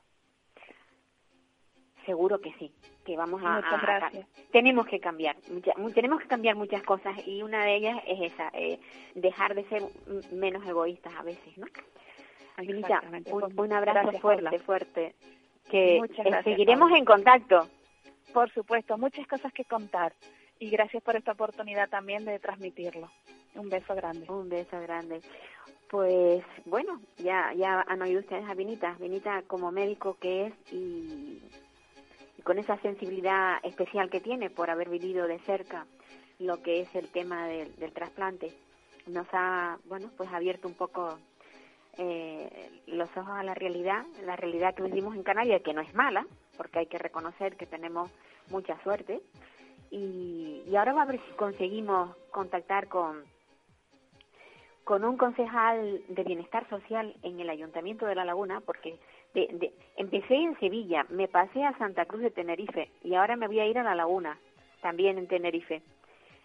[2.06, 2.72] Seguro que sí,
[3.04, 3.56] que vamos a...
[3.56, 4.26] Muchas a- a- gracias.
[4.52, 8.48] tenemos que cambiar, mucha- tenemos que cambiar muchas cosas y una de ellas es esa,
[8.54, 8.78] eh,
[9.14, 9.82] dejar de ser
[10.32, 11.66] menos egoístas a veces, ¿no?
[12.58, 14.58] Vinita, un, Pues, un abrazo gracias, fuerte, Paula.
[14.64, 15.14] fuerte.
[15.68, 16.98] Que Muchas gracias, seguiremos Paula.
[16.98, 17.68] en contacto.
[18.32, 20.14] Por supuesto, muchas cosas que contar.
[20.58, 23.10] Y gracias por esta oportunidad también de transmitirlo.
[23.56, 24.26] Un beso grande.
[24.30, 25.20] Un beso grande.
[25.90, 31.42] Pues bueno, ya ya han oído ustedes a Vinita, Vinita como médico que es y
[32.46, 35.84] con esa sensibilidad especial que tiene por haber vivido de cerca
[36.38, 38.52] lo que es el tema del, del trasplante,
[39.08, 41.18] nos ha bueno pues abierto un poco
[41.98, 45.92] eh, los ojos a la realidad, la realidad que vivimos en Canarias, que no es
[45.92, 46.24] mala,
[46.56, 48.12] porque hay que reconocer que tenemos
[48.48, 49.20] mucha suerte.
[49.90, 53.24] Y, y ahora va a ver si conseguimos contactar con,
[54.84, 59.00] con un concejal de bienestar social en el Ayuntamiento de La Laguna, porque
[59.36, 63.46] de, de- empecé en Sevilla, me pasé a Santa Cruz de Tenerife y ahora me
[63.46, 64.38] voy a ir a La Laguna,
[64.80, 65.82] también en Tenerife.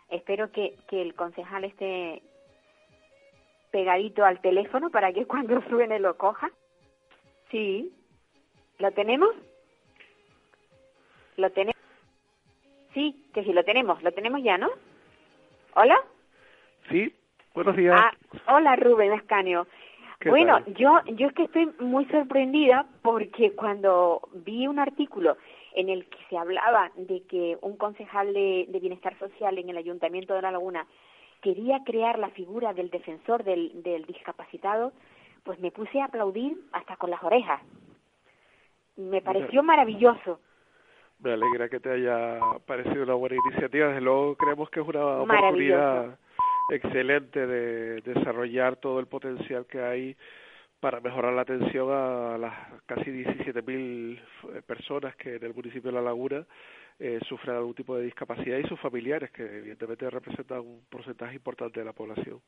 [0.09, 2.21] Espero que, que el concejal esté
[3.71, 6.51] pegadito al teléfono para que cuando suene lo coja.
[7.49, 7.93] Sí.
[8.79, 9.29] ¿Lo tenemos?
[11.37, 11.75] ¿Lo tenemos?
[12.93, 14.03] Sí, que sí, lo tenemos.
[14.03, 14.69] Lo tenemos ya, ¿no?
[15.75, 15.97] ¿Hola?
[16.89, 17.15] Sí,
[17.53, 17.95] buenos días.
[17.97, 18.11] Ah,
[18.53, 19.65] hola Rubén Ascanio.
[20.21, 20.73] ¿Qué Bueno, tal?
[20.75, 25.35] yo yo es que estoy muy sorprendida porque cuando vi un artículo
[25.73, 29.77] en el que se hablaba de que un concejal de, de bienestar social en el
[29.77, 30.85] Ayuntamiento de La Laguna
[31.41, 34.93] quería crear la figura del defensor del, del discapacitado,
[35.43, 37.61] pues me puse a aplaudir hasta con las orejas.
[38.95, 40.39] Me pareció maravilloso.
[41.19, 43.87] Me alegra que te haya parecido una buena iniciativa.
[43.87, 46.19] Desde luego creemos que es una oportunidad
[46.71, 50.17] excelente de desarrollar todo el potencial que hay
[50.79, 52.53] para mejorar la atención a las
[52.87, 56.45] casi 17.000 personas que en el municipio de La Laguna
[56.97, 61.79] eh, sufren algún tipo de discapacidad y sus familiares, que evidentemente representan un porcentaje importante
[61.79, 62.41] de la población.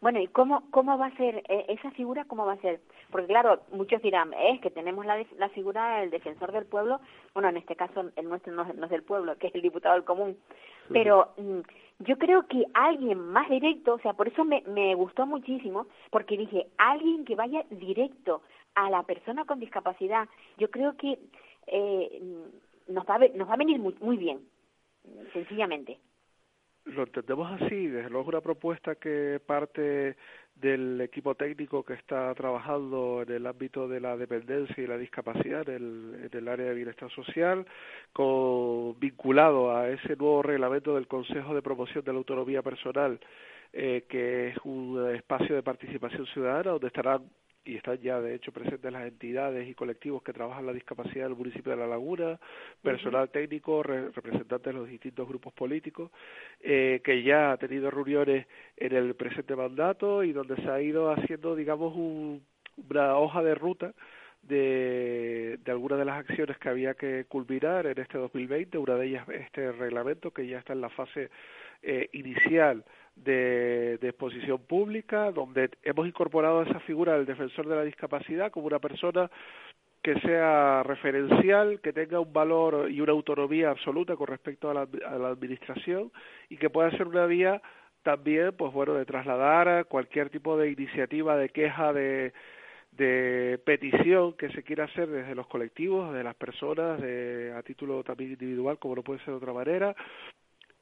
[0.00, 2.24] Bueno, ¿y cómo, cómo va a ser eh, esa figura?
[2.24, 2.80] ¿Cómo va a ser?
[3.10, 7.00] Porque claro, muchos dirán, es que tenemos la, la figura del defensor del pueblo,
[7.32, 10.04] bueno, en este caso el nuestro no, es del pueblo, que es el diputado del
[10.04, 10.36] común,
[10.88, 11.60] pero mm,
[12.00, 16.36] yo creo que alguien más directo, o sea, por eso me, me gustó muchísimo, porque
[16.36, 18.42] dije, alguien que vaya directo
[18.74, 20.28] a la persona con discapacidad,
[20.58, 21.18] yo creo que
[21.68, 22.20] eh,
[22.88, 24.40] nos, va a, nos va a venir muy, muy bien,
[25.32, 25.98] sencillamente
[26.86, 30.16] lo entendemos así, desde luego es una propuesta que parte
[30.54, 35.68] del equipo técnico que está trabajando en el ámbito de la dependencia y la discapacidad
[35.68, 37.66] en el, área de bienestar social,
[38.12, 43.20] con, vinculado a ese nuevo reglamento del Consejo de Promoción de la Autonomía Personal,
[43.72, 47.24] eh, que es un espacio de participación ciudadana donde estarán
[47.66, 51.36] y están ya de hecho presentes las entidades y colectivos que trabajan la discapacidad del
[51.36, 52.38] municipio de La Laguna,
[52.82, 56.10] personal técnico, representantes de los distintos grupos políticos,
[56.60, 61.10] eh, que ya ha tenido reuniones en el presente mandato y donde se ha ido
[61.10, 63.92] haciendo, digamos, una hoja de ruta
[64.42, 69.06] de, de algunas de las acciones que había que culminar en este 2020, una de
[69.06, 71.30] ellas este reglamento que ya está en la fase
[71.82, 72.84] eh, inicial
[73.16, 78.78] de, exposición pública, donde hemos incorporado esa figura del defensor de la discapacidad como una
[78.78, 79.30] persona
[80.02, 85.28] que sea referencial, que tenga un valor y una autonomía absoluta con respecto a la,
[85.28, 86.12] administración
[86.48, 87.60] y que pueda ser una vía
[88.04, 92.32] también, pues bueno, de trasladar cualquier tipo de iniciativa, de queja, de,
[92.92, 98.04] de petición que se quiera hacer desde los colectivos, de las personas, de, a título
[98.04, 99.96] también individual, como no puede ser de otra manera,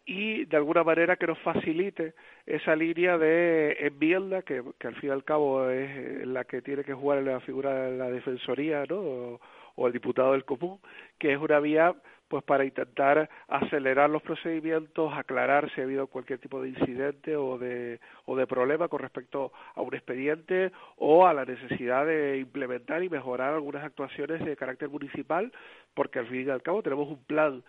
[0.07, 2.14] y de alguna manera que nos facilite
[2.47, 6.93] esa línea de enmienda que, al fin y al cabo es la que tiene que
[6.93, 9.40] jugar la figura de la defensoría ¿no?
[9.77, 10.79] o, el diputado del común
[11.19, 11.95] que es una vía
[12.29, 17.59] pues para intentar acelerar los procedimientos, aclarar si ha habido cualquier tipo de incidente o
[17.59, 23.05] de, o de problema con respecto a un expediente o a la necesidad de implementar
[23.05, 25.53] y mejorar algunas actuaciones de carácter municipal,
[25.93, 27.62] porque al fin y al cabo tenemos un plan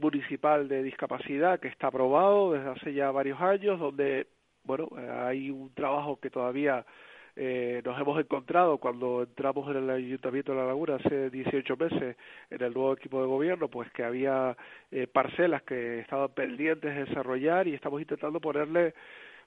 [0.00, 4.26] municipal de discapacidad que está aprobado desde hace ya varios años, donde
[4.64, 4.88] bueno
[5.24, 6.84] hay un trabajo que todavía
[7.38, 12.16] eh, nos hemos encontrado cuando entramos en el Ayuntamiento de La Laguna hace 18 meses
[12.48, 14.56] en el nuevo equipo de gobierno, pues que había
[14.90, 18.94] eh, parcelas que estaban pendientes de desarrollar y estamos intentando ponerle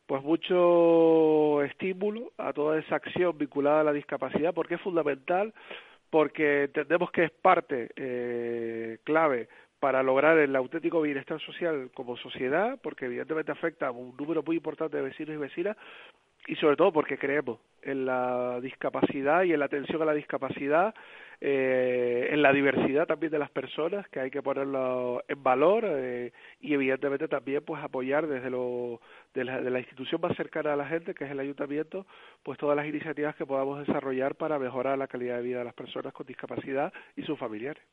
[0.06, 5.54] pues mucho estímulo a toda esa acción vinculada a la discapacidad porque es fundamental
[6.12, 12.78] porque entendemos que es parte eh, clave para lograr el auténtico bienestar social como sociedad,
[12.82, 15.78] porque evidentemente afecta a un número muy importante de vecinos y vecinas,
[16.48, 20.94] y sobre todo porque creemos en la discapacidad y en la atención a la discapacidad,
[21.42, 26.34] eh, en la diversidad también de las personas, que hay que ponerlo en valor eh,
[26.60, 29.00] y evidentemente también pues apoyar desde lo
[29.34, 32.06] de la, de la, institución más cercana a la gente, que es el ayuntamiento,
[32.44, 35.74] pues todas las iniciativas que podamos desarrollar para mejorar la calidad de vida de las
[35.74, 37.84] personas con discapacidad y sus familiares.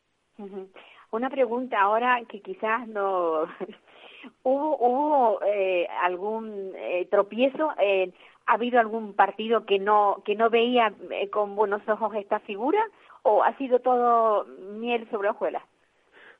[1.10, 3.42] Una pregunta ahora que quizás no
[4.42, 7.72] hubo, hubo eh, algún eh, tropiezo.
[7.78, 8.12] Eh,
[8.46, 12.80] ¿Ha habido algún partido que no que no veía eh, con buenos ojos esta figura
[13.22, 14.44] o ha sido todo
[14.78, 15.64] miel sobre hojuelas?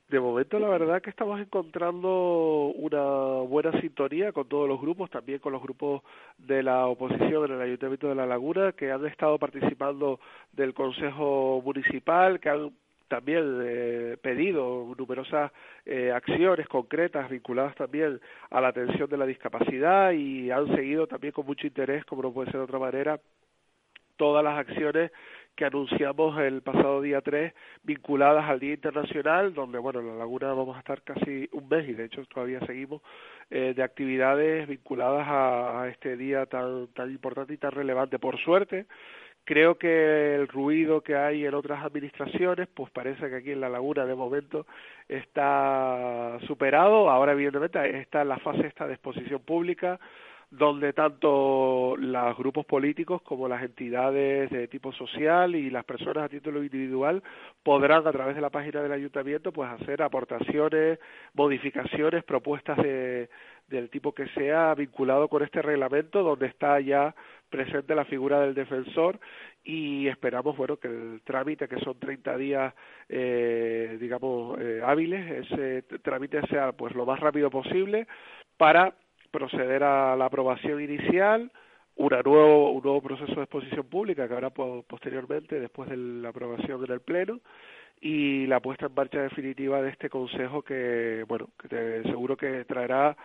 [0.09, 5.41] De momento, la verdad que estamos encontrando una buena sintonía con todos los grupos, también
[5.41, 6.03] con los grupos
[6.39, 10.21] de la oposición en el Ayuntamiento de La Laguna, que han estado participando
[10.53, 12.71] del Consejo Municipal, que han
[13.09, 15.53] también eh, pedido numerosas
[15.85, 21.33] eh, acciones concretas vinculadas también a la atención de la discapacidad y han seguido también
[21.33, 23.21] con mucho interés, como no puede ser de otra manera,
[24.17, 25.11] todas las acciones
[25.57, 30.53] que anunciamos el pasado día 3 vinculadas al Día Internacional, donde, bueno, en La Laguna
[30.53, 33.01] vamos a estar casi un mes y de hecho todavía seguimos
[33.49, 38.19] eh, de actividades vinculadas a, a, este día tan, tan importante y tan relevante.
[38.19, 38.87] Por suerte,
[39.47, 43.69] Creo que el ruido que hay en otras administraciones, pues parece que aquí en La
[43.69, 44.67] Laguna de momento
[45.09, 47.09] está superado.
[47.09, 50.01] Ahora, evidentemente, está en la fase esta de exposición pública,
[50.51, 56.29] donde tanto los grupos políticos como las entidades de tipo social y las personas a
[56.29, 57.23] título individual
[57.63, 60.99] podrán a través de la página del ayuntamiento pues hacer aportaciones,
[61.35, 63.29] modificaciones, propuestas de,
[63.69, 67.15] del tipo que sea vinculado con este reglamento donde está ya
[67.49, 69.19] presente la figura del defensor
[69.65, 72.75] y esperamos bueno que el trámite que son 30 días
[73.09, 78.07] eh, digamos eh, hábiles ese trámite sea pues lo más rápido posible
[78.57, 78.95] para
[79.31, 81.51] proceder a la aprobación inicial
[81.97, 86.85] una nuevo, un nuevo proceso de exposición pública que habrá posteriormente después de la aprobación
[86.85, 87.41] en el pleno
[88.01, 93.17] y la puesta en marcha definitiva de este consejo que bueno que seguro que traerá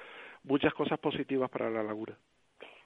[0.43, 2.17] muchas cosas positivas para la laguna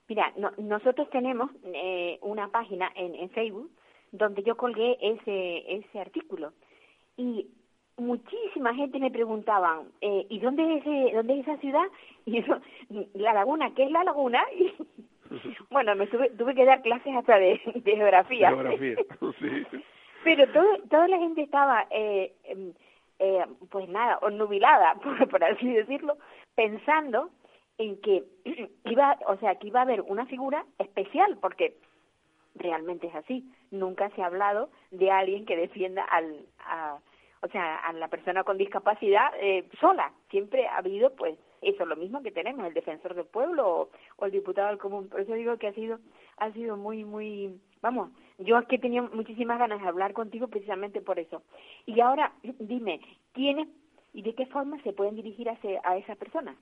[0.07, 3.71] Mira, nosotros tenemos eh, una página en, en, Facebook
[4.11, 6.53] donde yo colgué ese, ese artículo
[7.17, 7.47] y
[7.97, 11.85] muchísima gente me preguntaban, eh, ¿y dónde es, ese, dónde es esa ciudad?
[12.27, 12.57] Y yo,
[13.13, 14.43] la laguna, ¿qué es la laguna?
[14.57, 14.73] Y,
[15.71, 18.49] bueno, me tuve, que dar clases hasta de, geografía.
[18.49, 18.95] geografía,
[19.39, 19.77] sí.
[20.23, 22.73] Pero todo, toda la gente estaba, eh, em,
[23.17, 24.95] eh, pues nada, nubilada,
[25.31, 26.17] por así decirlo,
[26.55, 27.31] pensando
[27.77, 28.23] en que
[28.85, 31.77] iba, o sea, que iba a haber una figura especial, porque
[32.55, 33.43] realmente es así.
[33.71, 36.99] Nunca se ha hablado de alguien que defienda al, a,
[37.41, 40.11] o sea, a la persona con discapacidad eh, sola.
[40.29, 44.31] Siempre ha habido, pues, eso, lo mismo que tenemos, el defensor del pueblo o, el
[44.31, 45.09] diputado del común.
[45.09, 45.99] Por eso digo que ha sido,
[46.37, 51.01] ha sido muy, muy, vamos, yo es que tenía muchísimas ganas de hablar contigo precisamente
[51.01, 51.43] por eso.
[51.85, 52.99] Y ahora, dime,
[53.33, 53.67] ¿quiénes
[54.13, 56.55] y de qué forma se pueden dirigir a, a esa persona?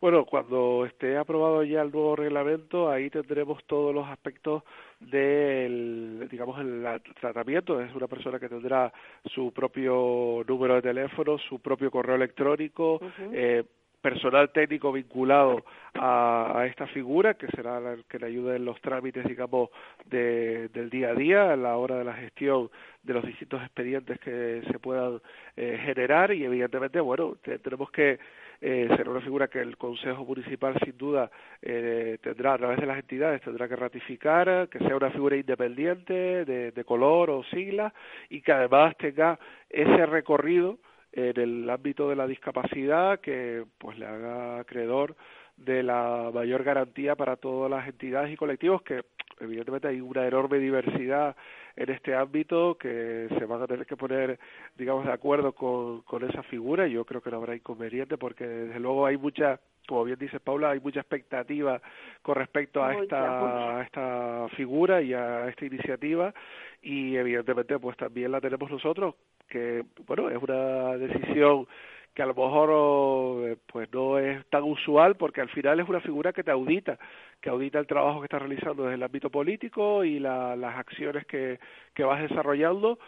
[0.00, 4.62] Bueno, cuando esté aprobado ya el nuevo reglamento, ahí tendremos todos los aspectos
[5.00, 6.84] del, digamos, el
[7.18, 7.80] tratamiento.
[7.80, 8.92] Es una persona que tendrá
[9.24, 13.00] su propio número de teléfono, su propio correo electrónico,
[13.32, 13.64] eh,
[14.04, 15.64] personal técnico vinculado
[15.94, 19.70] a, a, esta figura, que será la que le ayude en los trámites, digamos,
[20.04, 22.70] de, del día a día, a la hora de la gestión
[23.02, 25.22] de los distintos expedientes que se puedan
[25.56, 28.18] eh, generar y, evidentemente, bueno, tenemos que
[28.66, 32.86] eh, será una figura que el Consejo Municipal sin duda eh, tendrá a través de
[32.86, 37.92] las entidades, tendrá que ratificar, que sea una figura independiente de, de color o sigla
[38.30, 39.38] y que además tenga
[39.68, 40.78] ese recorrido
[41.12, 45.14] en el ámbito de la discapacidad que pues le haga acreedor
[45.56, 49.04] de la mayor garantía para todas las entidades y colectivos que
[49.40, 51.36] evidentemente hay una enorme diversidad
[51.76, 54.38] en este ámbito que se van a tener que poner,
[54.76, 56.86] digamos, de acuerdo con, con esa figura.
[56.86, 60.70] Yo creo que no habrá inconveniente porque desde luego hay mucha, como bien dice Paula,
[60.70, 61.80] hay mucha expectativa
[62.22, 66.32] con respecto a esta, a esta figura y a esta iniciativa.
[66.80, 69.14] Y evidentemente pues también la tenemos nosotros
[69.48, 71.66] que bueno es una decisión
[72.14, 76.00] que a lo mejor eh, pues no es tan usual porque al final es una
[76.00, 76.98] figura que te audita,
[77.40, 81.26] que audita el trabajo que estás realizando desde el ámbito político y la, las acciones
[81.26, 81.58] que,
[81.92, 82.98] que vas desarrollando,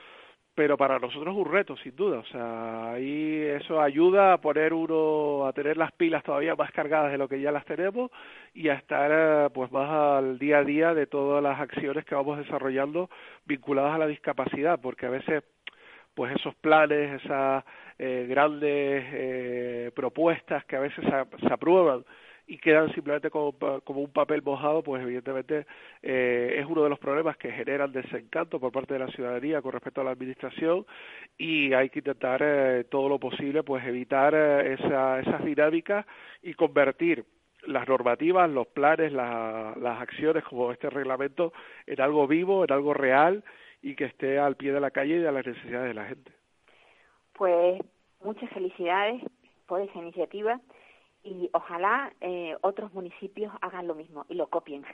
[0.56, 2.18] pero para nosotros es un reto, sin duda.
[2.18, 7.12] O sea, ahí eso ayuda a poner uno, a tener las pilas todavía más cargadas
[7.12, 8.10] de lo que ya las tenemos
[8.54, 12.14] y a estar eh, pues más al día a día de todas las acciones que
[12.16, 13.08] vamos desarrollando
[13.44, 15.44] vinculadas a la discapacidad, porque a veces
[16.16, 17.62] pues esos planes, esas
[17.98, 22.04] eh, grandes eh, propuestas que a veces se, aprueban
[22.46, 23.54] y quedan simplemente como,
[23.86, 25.66] un papel mojado, pues evidentemente
[26.02, 29.72] eh, es uno de los problemas que generan desencanto por parte de la ciudadanía con
[29.72, 30.86] respecto a la administración
[31.36, 36.06] y hay que intentar eh, todo lo posible pues evitar eh, esa, esas dinámicas
[36.42, 37.24] y convertir
[37.66, 41.52] las normativas, los planes, las acciones como este reglamento
[41.84, 43.42] en algo vivo, en algo real
[43.82, 46.35] y que esté al pie de la calle y de las necesidades de la gente.
[47.36, 47.80] Pues
[48.22, 49.22] muchas felicidades
[49.66, 50.60] por esa iniciativa
[51.22, 54.84] y ojalá eh, otros municipios hagan lo mismo y lo copien.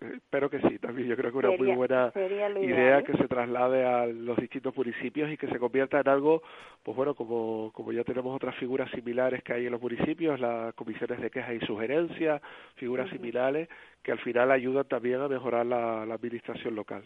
[0.00, 2.12] Espero que sí, también yo creo que una muy buena
[2.60, 6.42] idea que se traslade a los distintos municipios y que se convierta en algo,
[6.82, 10.74] pues bueno, como, como ya tenemos otras figuras similares que hay en los municipios, las
[10.74, 12.42] comisiones de quejas y sugerencias,
[12.74, 13.68] figuras similares
[14.02, 17.04] que al final ayudan también a mejorar la administración local.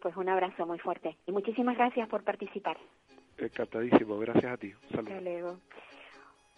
[0.00, 2.78] Pues un abrazo muy fuerte y muchísimas gracias por participar.
[3.40, 4.72] Encantadísimo, gracias a ti.
[4.92, 5.58] Saludos.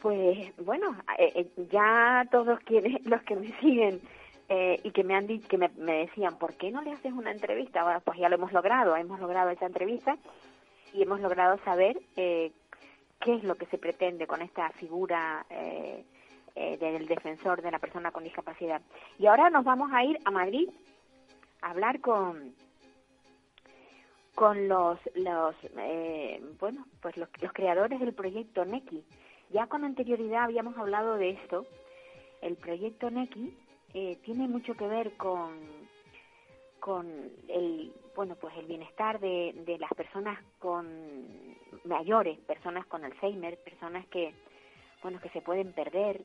[0.03, 4.01] Pues bueno, eh, eh, ya todos quienes, los que me siguen
[4.49, 7.31] eh, y que me han dicho, que me, decían, ¿por qué no le haces una
[7.31, 7.85] entrevista?
[7.85, 10.17] Bueno, pues ya lo hemos logrado, hemos logrado esa entrevista
[10.93, 12.53] y hemos logrado saber qué
[13.25, 15.47] es lo que se pretende con esta figura
[16.55, 18.83] del defensor de la persona con discapacidad.
[19.19, 20.69] Y ahora nos vamos a ir a Madrid
[21.63, 22.55] a hablar con
[24.35, 29.05] con los, los eh, bueno, pues los, los creadores del proyecto NECI.
[29.51, 31.67] Ya con anterioridad habíamos hablado de esto.
[32.41, 33.55] El proyecto NECI
[33.95, 35.59] eh, tiene mucho que ver con,
[36.81, 37.07] con
[37.49, 40.89] el, bueno, pues el bienestar de, de las personas con
[41.85, 44.35] mayores, personas con Alzheimer, personas que,
[45.03, 46.23] bueno, que se pueden perder,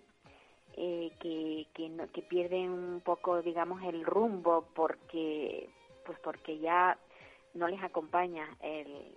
[0.78, 5.70] eh, que, que, que pierden un poco, digamos, el rumbo porque,
[6.05, 6.97] pues porque ya
[7.58, 9.14] no les acompaña el,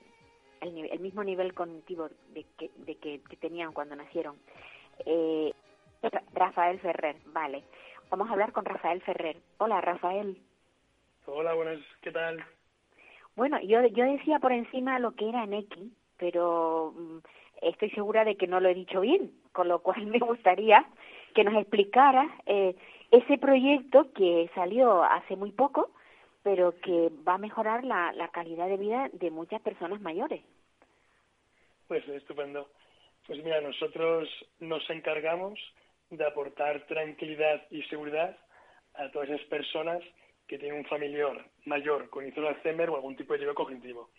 [0.61, 4.37] el, mismo nivel cognitivo de que, de que, tenían cuando nacieron.
[5.07, 5.53] Eh,
[6.33, 7.63] Rafael Ferrer, vale.
[8.11, 9.37] Vamos a hablar con Rafael Ferrer.
[9.59, 10.39] Hola, Rafael.
[11.27, 12.45] Hola, buenas, ¿qué tal?
[13.37, 17.19] Bueno, yo, yo decía por encima lo que era Neki, pero mm,
[17.63, 20.85] estoy segura de que no lo he dicho bien, con lo cual me gustaría
[21.35, 22.75] que nos explicara eh,
[23.11, 25.91] ese proyecto que salió hace muy poco,
[26.51, 30.43] pero que va a mejorar la, calidad de vida de muchas personas mayores.
[31.87, 32.69] Pues estupendo.
[33.25, 34.29] Pues mira, nosotros
[34.59, 35.61] nos encargamos
[36.11, 38.37] de aportar tranquilidad y seguridad
[38.95, 40.03] a todas esas personas
[40.49, 44.11] que tienen un familiar mayor con índice de Alzheimer o algún tipo de deterioro cognitivo.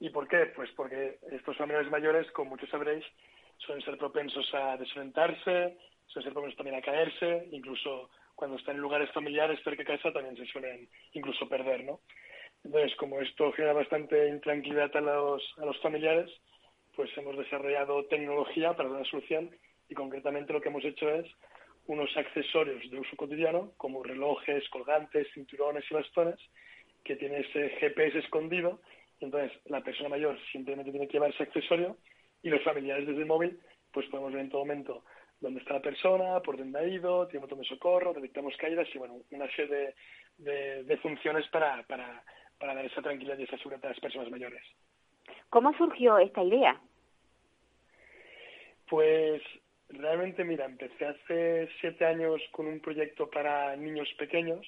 [0.00, 0.46] ¿Y por qué?
[0.56, 3.04] Pues porque estos familiares mayores, como muchos sabréis,
[3.58, 8.82] suelen ser propensos a desorientarse, suelen ser propensos también a caerse, incluso cuando están en
[8.82, 12.00] lugares familiares cerca de casa también se suelen incluso perder, ¿no?
[12.62, 16.30] Entonces, como esto genera bastante intranquilidad a los, a los familiares,
[16.94, 19.50] pues hemos desarrollado tecnología para dar una solución
[19.88, 21.26] y concretamente lo que hemos hecho es
[21.86, 26.36] unos accesorios de uso cotidiano como relojes, colgantes, cinturones y bastones
[27.04, 28.80] que tiene ese GPS escondido
[29.20, 31.96] entonces la persona mayor simplemente tiene que llevar ese accesorio
[32.42, 33.58] y los familiares desde el móvil
[33.92, 35.04] pues podemos ver en todo momento
[35.40, 38.98] dónde está la persona, por dónde ha ido, tiene botón de socorro, detectamos caídas y
[38.98, 39.94] bueno, una serie
[40.38, 42.22] de, de, funciones para, para,
[42.58, 44.62] para dar esa tranquilidad y esa seguridad a las personas mayores.
[45.50, 46.80] ¿Cómo surgió esta idea?
[48.88, 49.42] Pues
[49.88, 54.66] realmente, mira, empecé hace siete años con un proyecto para niños pequeños,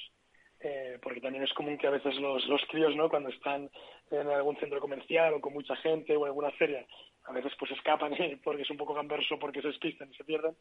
[0.61, 3.09] eh, porque también es común que a veces los, los críos, ¿no?
[3.09, 3.71] Cuando están
[4.11, 6.85] en algún centro comercial o con mucha gente o en alguna feria,
[7.29, 8.13] a veces pues escapan
[8.45, 10.57] porque es un poco gamberso, porque se despistan y se pierden.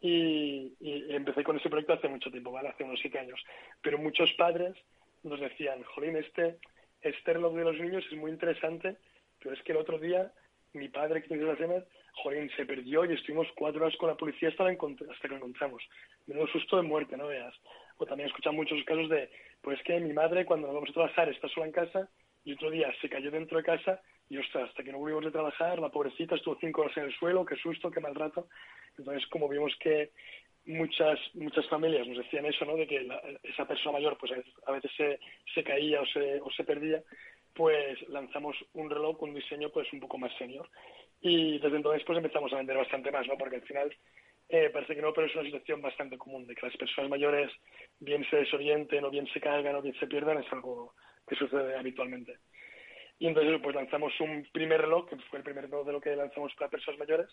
[0.00, 2.68] Y, y, empecé con ese proyecto hace mucho tiempo, ¿vale?
[2.68, 3.40] Hace unos siete años.
[3.82, 4.74] Pero muchos padres
[5.22, 6.58] nos decían, jolín, este,
[7.00, 8.96] este de los niños es muy interesante,
[9.40, 10.32] pero es que el otro día
[10.74, 11.86] mi padre que tiene Alzheimer,
[12.22, 15.82] jolín, se perdió y estuvimos cuatro horas con la policía hasta, hasta que lo encontramos.
[16.26, 17.54] Menudo susto de muerte, ¿no veas?
[17.96, 19.30] O también he escuchado muchos casos de,
[19.62, 22.08] pues que mi madre cuando nos vamos a trabajar está sola en casa
[22.44, 25.30] y otro día se cayó dentro de casa y ostras, hasta que no volvimos de
[25.30, 28.48] trabajar, la pobrecita estuvo cinco horas en el suelo, qué susto, qué mal rato.
[28.96, 30.10] Entonces, como vimos que
[30.66, 32.76] muchas muchas familias nos decían eso, ¿no?
[32.76, 33.06] De que
[33.42, 34.32] esa persona mayor, pues
[34.66, 35.20] a veces, se,
[35.54, 37.02] se caía o se, o se perdía,
[37.54, 40.68] pues lanzamos un reloj con un diseño pues un poco más senior.
[41.20, 43.36] Y desde entonces pues empezamos a vender bastante más, ¿no?
[43.36, 43.94] Porque al final
[44.48, 47.50] eh, parece que no, pero es una situación bastante común, de que las personas mayores
[47.98, 50.94] bien se desorienten o bien se caigan o bien se pierdan, es algo
[51.26, 52.38] que sucede habitualmente.
[53.18, 56.70] Y entonces pues lanzamos un primer reloj, que fue el primer modelo que lanzamos para
[56.70, 57.28] personas mayores,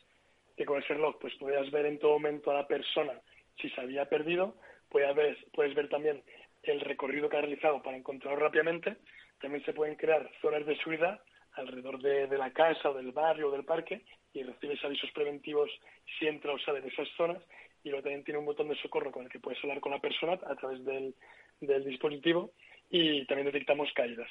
[0.56, 3.20] que con ese reloj pues podías ver en todo momento a la persona
[3.60, 4.56] si se había perdido,
[4.90, 6.24] puedes ver, puedes ver también
[6.64, 8.98] el recorrido que ha realizado para encontrarlo rápidamente.
[9.40, 11.20] También se pueden crear zonas de seguridad
[11.54, 14.04] alrededor de, la casa o del barrio o del parque
[14.34, 15.70] y recibes avisos preventivos
[16.18, 17.42] si entra o sale de esas zonas.
[17.84, 20.00] Y luego también tiene un botón de socorro con el que puedes hablar con la
[20.00, 21.16] persona a través del,
[21.60, 22.52] del dispositivo.
[22.90, 24.30] Y también detectamos caídas.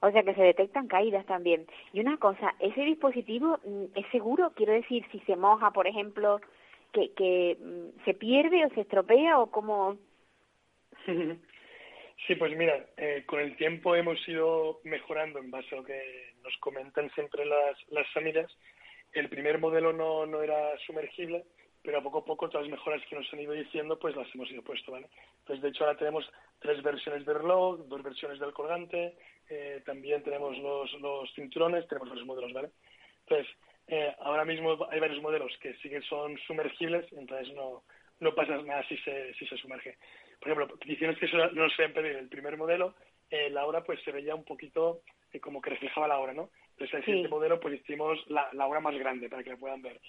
[0.00, 1.66] O sea que se detectan caídas también.
[1.92, 4.52] Y una cosa, ¿ese dispositivo mm, es seguro?
[4.54, 6.40] Quiero decir, si se moja, por ejemplo,
[6.92, 9.96] que, que mm, se pierde o se estropea o cómo...
[12.26, 16.32] Sí, pues mira, eh, con el tiempo hemos ido mejorando en base a lo que
[16.42, 18.50] nos comentan siempre las, las familias.
[19.12, 21.44] El primer modelo no, no era sumergible,
[21.82, 24.26] pero a poco a poco todas las mejoras que nos han ido diciendo, pues las
[24.34, 25.06] hemos ido puesto, ¿vale?
[25.38, 26.28] Entonces, de hecho, ahora tenemos
[26.58, 29.14] tres versiones del reloj, dos versiones del colgante,
[29.50, 32.70] eh, también tenemos los, los cinturones, tenemos los modelos, ¿vale?
[33.26, 33.54] Entonces,
[33.86, 37.84] eh, ahora mismo hay varios modelos que sí que son sumergibles, entonces no,
[38.20, 39.96] no pasa nada si se, si se sumerge
[40.38, 42.94] por ejemplo, peticiones que no se pedido el primer modelo,
[43.30, 46.50] eh, la hora pues se veía un poquito eh, como que reflejaba la hora, ¿no?
[46.70, 49.82] Entonces, en este modelo pues hicimos la, la hora más grande para que la puedan
[49.82, 50.00] ver.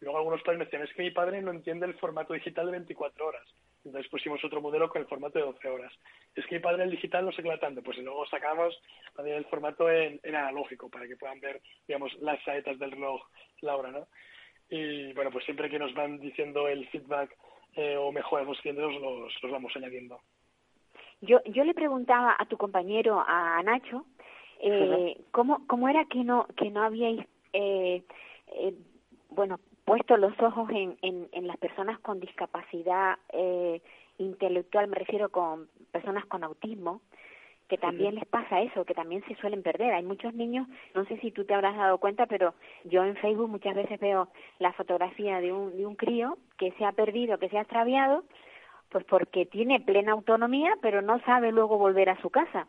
[0.00, 2.72] Luego algunos padres me decían, es que mi padre no entiende el formato digital de
[2.72, 3.46] 24 horas.
[3.84, 5.92] Entonces pusimos otro modelo con el formato de 12 horas.
[6.34, 7.82] Es que mi padre el digital no se queda tanto.
[7.82, 8.80] Pues luego sacamos
[9.14, 13.20] también el formato en, en, analógico para que puedan ver, digamos, las saetas del reloj,
[13.60, 14.06] la hora, ¿no?
[14.70, 17.36] Y bueno, pues siempre que nos van diciendo el feedback
[17.76, 20.20] eh, o mejoras los los, los vamos añadiendo.
[21.20, 24.06] Yo, yo le preguntaba a tu compañero, a Nacho,
[24.60, 27.20] eh, ¿cómo, ¿cómo era que no, que no habíais,
[27.52, 28.02] eh,
[28.48, 28.74] eh,
[29.30, 33.80] bueno, puesto los ojos en, en, en las personas con discapacidad eh,
[34.18, 37.00] intelectual, me refiero con personas con autismo,
[37.68, 39.94] que también les pasa eso, que también se suelen perder.
[39.94, 42.54] Hay muchos niños, no sé si tú te habrás dado cuenta, pero
[42.84, 44.28] yo en Facebook muchas veces veo
[44.58, 48.24] la fotografía de un, de un crío que se ha perdido, que se ha extraviado,
[48.90, 52.66] pues porque tiene plena autonomía, pero no sabe luego volver a su casa.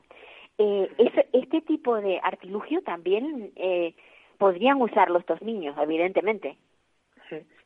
[0.58, 0.90] Eh,
[1.34, 3.94] este tipo de artilugio también eh,
[4.38, 6.58] podrían usarlo estos niños, evidentemente.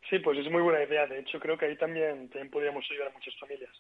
[0.10, 1.08] Sí, pues es muy buena idea.
[1.08, 3.72] De hecho, creo que ahí también, también podríamos ayudar a muchas familias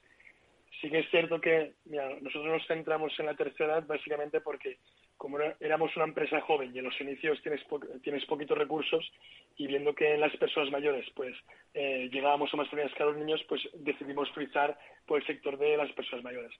[0.81, 4.77] sí que es cierto que mira, nosotros nos centramos en la tercera edad básicamente porque
[5.17, 7.61] como éramos una empresa joven y en los inicios tienes,
[8.03, 9.11] tienes poquitos recursos
[9.57, 11.35] y viendo que en las personas mayores pues
[11.73, 15.57] eh, llegábamos a más familias que a los niños, pues decidimos frizar por el sector
[15.57, 16.51] de las personas mayores.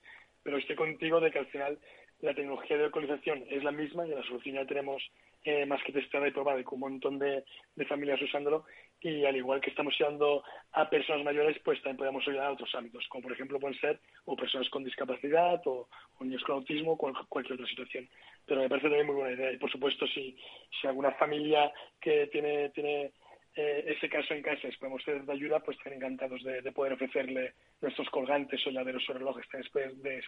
[0.43, 1.79] Pero estoy contigo de que al final
[2.21, 5.01] la tecnología de localización es la misma y la solución ya tenemos
[5.45, 7.45] eh, más que testada y probada y con un montón de,
[7.87, 8.65] familias usándolo
[9.01, 10.43] y al igual que estamos ayudando
[10.73, 13.99] a personas mayores pues también podemos ayudar a otros ámbitos como por ejemplo pueden ser
[14.25, 15.87] o personas con discapacidad o,
[16.19, 18.09] niños con autismo o cualquier otra situación.
[18.45, 19.51] Pero me parece también muy buena idea.
[19.53, 20.37] Y por supuesto si,
[20.79, 21.71] si alguna familia
[22.01, 23.13] que tiene tiene
[23.55, 27.53] eh, ese caso en casa podemos ser de ayuda pues están encantados de, poder ofrecerle
[27.81, 30.21] nuestros colgantes o llaveros o relojes después de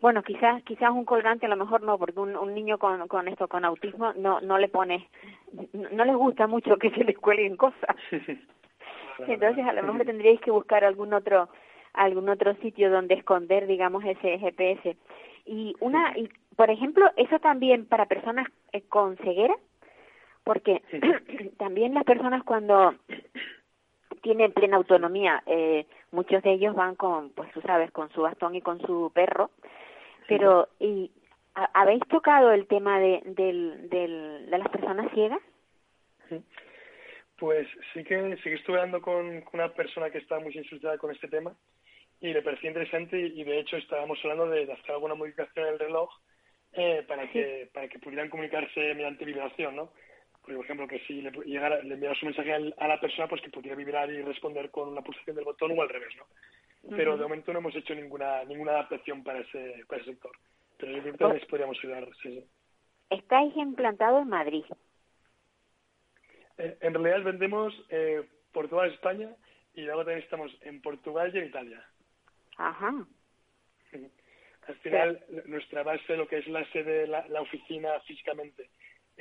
[0.00, 3.28] bueno, quizás quizás un colgante a lo mejor no, porque un, un niño con, con
[3.28, 5.08] esto, con autismo, no no le pone,
[5.72, 7.96] no, les gusta mucho que se les cuelguen cosas.
[9.26, 11.48] Entonces a lo mejor tendríais que buscar algún otro
[11.92, 14.96] algún otro sitio donde esconder, digamos, ese GPS.
[15.44, 19.54] Y una, y, por ejemplo, eso también para personas eh, con ceguera,
[20.44, 20.82] porque
[21.58, 22.94] también las personas cuando
[24.22, 28.54] tienen plena autonomía, eh, muchos de ellos van con, pues tú sabes, con su bastón
[28.54, 29.50] y con su perro,
[30.28, 31.10] pero, ¿y
[31.54, 35.40] habéis tocado el tema de, del, del, de las personas ciegas?
[37.38, 41.10] Pues sí que, sí que estuve hablando con, una persona que estaba muy insultada con
[41.10, 41.54] este tema
[42.20, 45.78] y le parecía interesante y, de hecho estábamos hablando de, hacer alguna modificación en el
[45.78, 46.10] reloj
[46.74, 49.90] eh, para que para que pudieran comunicarse mediante vibración, ¿no?
[50.56, 53.50] Por ejemplo, que si le, llegara, le enviaras un mensaje a la persona, pues que
[53.50, 56.24] pudiera vibrar y responder con una pulsación del botón o al revés, ¿no?
[56.88, 60.32] pero de momento no hemos hecho ninguna ninguna adaptación para ese, para ese sector.
[60.78, 62.08] Pero yo creo que les podríamos ayudar.
[62.22, 62.42] Sí,
[63.10, 64.64] Estáis implantados en Madrid.
[66.58, 68.22] Eh, en realidad vendemos eh,
[68.52, 69.30] por toda España
[69.74, 71.84] y luego también estamos en Portugal y en Italia.
[72.56, 73.06] Ajá.
[74.68, 78.70] Al final, nuestra base, lo que es la sede, la, la oficina físicamente,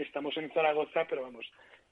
[0.01, 1.45] estamos en Zaragoza, pero vamos,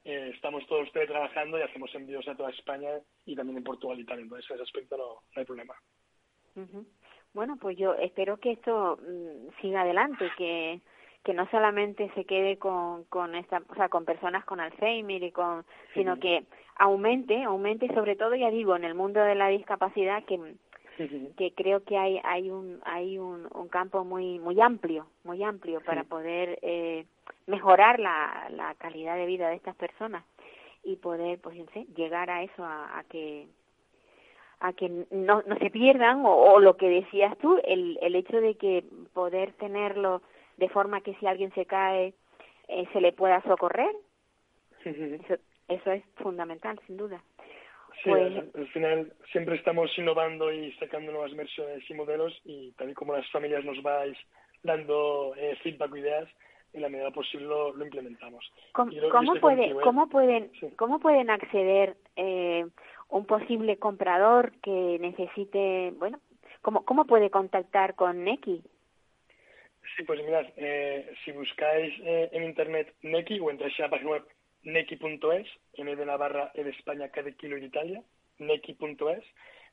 [0.03, 2.89] eh, estamos todos trabajando y hacemos envíos a toda España
[3.25, 4.19] y también en Portugal y tal.
[4.19, 5.73] Entonces, en ese aspecto no, hay problema.
[7.33, 10.81] Bueno, pues yo espero que esto mm, siga adelante, que
[11.23, 15.31] que no solamente se quede con con esta, o sea, con personas con Alzheimer y
[15.31, 16.45] con, sino que
[16.77, 20.39] aumente, aumente sobre todo, ya digo, en el mundo de la discapacidad que
[21.37, 25.81] que creo que hay hay un hay un, un campo muy muy amplio muy amplio
[25.81, 27.05] para poder eh,
[27.45, 30.23] mejorar la, la calidad de vida de estas personas
[30.83, 31.57] y poder pues
[31.95, 33.47] llegar a eso a, que
[34.59, 38.55] a que no, no se pierdan o, lo que decías tú el, el hecho de
[38.55, 38.83] que
[39.13, 40.21] poder tenerlo
[40.57, 42.13] de forma que si alguien se cae
[42.69, 43.95] eh, se le pueda socorrer.
[44.83, 45.35] Eso,
[45.67, 47.21] eso es fundamental sin duda
[48.03, 52.91] Sí, pues al, final siempre estamos innovando y sacando nuevas versiones y modelos y tal
[52.91, 54.17] y como las familias nos vais
[54.63, 56.29] dando eh, feedback o ideas,
[56.73, 58.51] en la medida posible lo, implementamos.
[58.73, 58.91] ¿Cómo,
[59.39, 62.65] puede, ¿cómo, pueden, ¿Cómo pueden acceder eh,
[63.09, 66.19] un posible comprador que necesite, bueno,
[66.61, 68.61] cómo, cómo puede contactar con Neki?
[69.95, 74.11] Sí, pues mirad, eh, si buscáis eh, en internet Neki o entráis a la página
[74.11, 74.23] web
[74.63, 78.03] neki.es, N de Navarra, E de España, K de Kilo y Italia,
[78.39, 79.23] neki.es.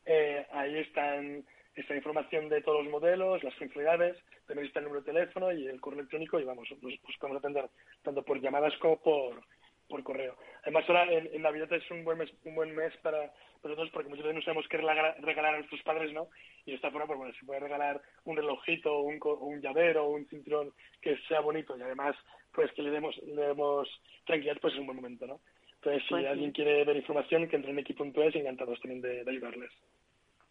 [0.06, 4.16] Eh, ahí están esta información de todos los modelos, las funcionalidades,
[4.46, 7.40] también está el número de teléfono y el correo electrónico y vamos, pues, pues podemos
[7.40, 7.68] atender
[8.02, 9.42] tanto por llamadas como por,
[9.88, 10.36] por correo.
[10.62, 13.32] Además ahora en, Navidad es un buen mes, un buen mes para
[13.62, 16.28] nosotros porque muchas veces no sabemos qué regalar, a nuestros padres, ¿no?
[16.64, 20.26] Y de esta forma, pues bueno, se puede regalar un relojito, un, un llavero, un
[20.26, 22.16] cinturón que sea bonito y además
[22.54, 23.88] pues que le demos, le demos
[24.24, 25.40] tranquilidad, pues es un buen momento, ¿no?
[25.76, 29.70] Entonces, si pues alguien quiere ver información, que entre en equipo.es, encantados también de, ayudarles.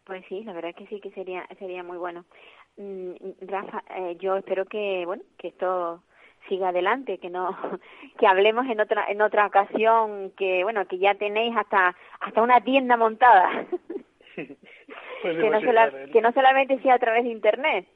[0.04, 2.24] Pues sí, la verdad que sí que sería sería muy bueno.
[2.76, 6.02] Mm, Rafa, eh, yo espero que bueno que esto
[6.48, 7.50] siga adelante, que no
[8.18, 12.60] que hablemos en otra en otra ocasión, que bueno que ya tenéis hasta hasta una
[12.60, 13.66] tienda montada,
[14.36, 15.60] pues que, no
[16.12, 17.86] que no solamente sea a través de internet.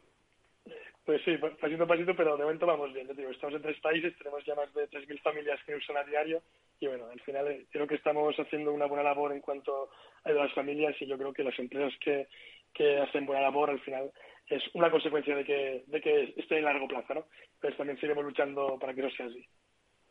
[1.09, 3.09] Pues sí, pasito a pasito, pero de momento vamos bien.
[3.17, 6.43] Digo, estamos en tres países, tenemos ya más de 3.000 familias que usan a diario
[6.81, 9.89] y bueno, al final eh, creo que estamos haciendo una buena labor en cuanto
[10.23, 12.29] a las familias y yo creo que las empresas que,
[12.75, 14.13] que hacen buena labor, al final
[14.49, 17.25] es una consecuencia de que, de que esté en largo plazo, ¿no?
[17.59, 19.47] Pues también seguiremos luchando para que eso sea así.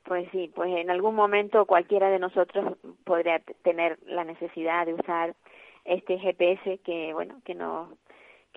[0.04, 2.76] Pues sí, pues en algún momento cualquiera de nosotros
[3.06, 5.36] podría tener la necesidad de usar
[5.86, 7.90] este GPS que, bueno, que nos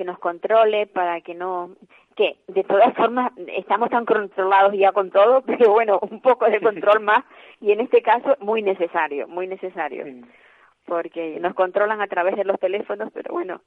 [0.00, 1.76] que nos controle para que no
[2.20, 6.60] que de todas formas estamos tan controlados ya con todo pero bueno un poco de
[6.60, 7.24] control más
[7.62, 10.04] y en este caso muy necesario muy necesario
[10.84, 13.62] porque nos controlan a través de los teléfonos pero bueno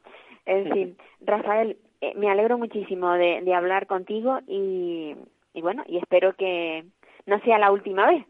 [0.45, 0.97] en fin.
[1.21, 5.15] Rafael eh, me alegro muchísimo de, de hablar contigo y,
[5.55, 6.85] y bueno y espero que
[7.25, 8.23] no sea la última vez.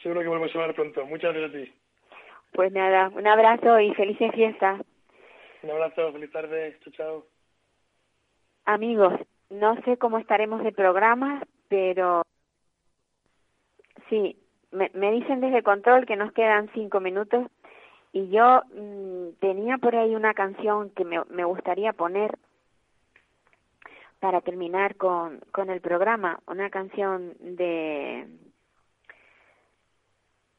[0.00, 1.04] Seguro que volvemos a hablar pronto.
[1.06, 1.72] Muchas gracias a ti.
[2.52, 4.80] Pues nada un abrazo y felices fiestas.
[5.64, 7.37] Un abrazo, feliz tarde, chao, chao.
[8.68, 9.14] Amigos,
[9.48, 12.20] no sé cómo estaremos de programa, pero
[14.10, 14.36] sí,
[14.72, 17.46] me, dicen desde control que nos quedan cinco minutos
[18.12, 22.36] y yo mmm, tenía por ahí una canción que me, me gustaría poner
[24.20, 28.26] para terminar con, con el programa, una canción de,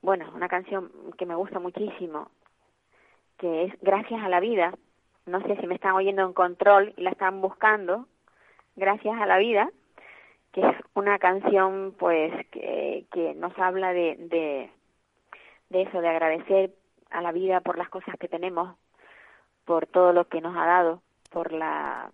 [0.01, 2.32] bueno, una canción que me gusta muchísimo,
[3.38, 4.74] que es Gracias a la vida,
[5.30, 8.08] no sé si me están oyendo en control y la están buscando,
[8.80, 9.70] Gracias a la vida,
[10.54, 14.72] que es una canción pues que, que nos habla de, de,
[15.70, 16.74] de eso, de agradecer
[17.10, 18.78] a la vida por las cosas que tenemos,
[19.66, 22.10] por todo lo que nos ha dado, por la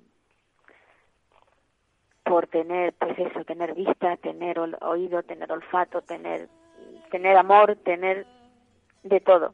[2.23, 6.49] por tener pues eso, tener vista, tener oído, tener olfato, tener
[7.11, 8.25] tener amor, tener
[9.03, 9.53] de todo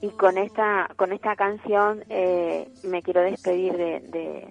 [0.00, 4.48] y con esta con esta canción eh, me quiero despedir de,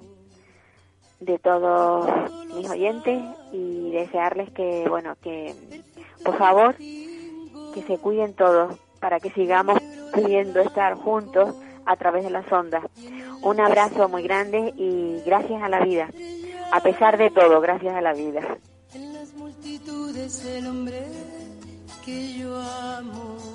[1.20, 2.08] de, todos
[2.56, 3.22] mis oyentes
[3.52, 5.54] y desearles que bueno que
[6.24, 9.80] por favor que se cuiden todos para que sigamos
[10.14, 12.84] pudiendo estar juntos a través de las ondas.
[13.44, 16.10] Un abrazo muy grande y gracias a la vida.
[16.72, 18.42] A pesar de todo gracias a la vida.
[18.94, 21.04] En las multitudes el hombre
[22.04, 23.55] que yo amo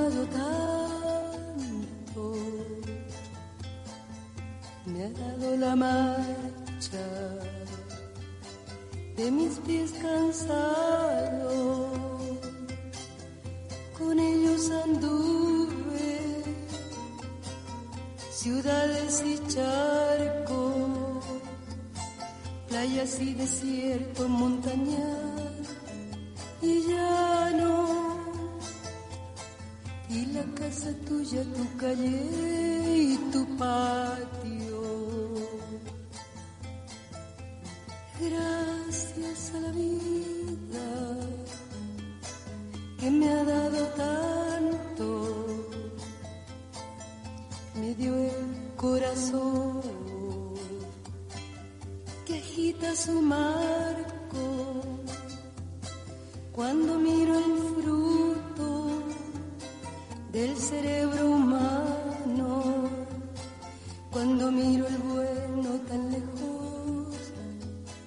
[5.41, 7.07] la marcha
[9.15, 11.89] de mis pies cansados,
[13.97, 16.43] con ellos anduve
[18.31, 21.25] ciudades y charcos,
[22.67, 25.67] playas y desiertos, montañas
[26.61, 28.21] y llano
[30.07, 32.21] y la casa tuya, tu calle
[32.95, 33.90] y tu patio.
[64.11, 67.15] Cuando miro el bueno tan lejos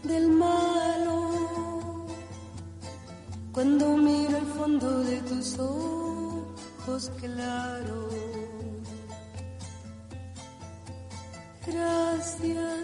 [0.03, 1.35] del malo
[3.53, 8.15] cuando miro el fondo de tus ojos claros.
[11.65, 12.84] Gracias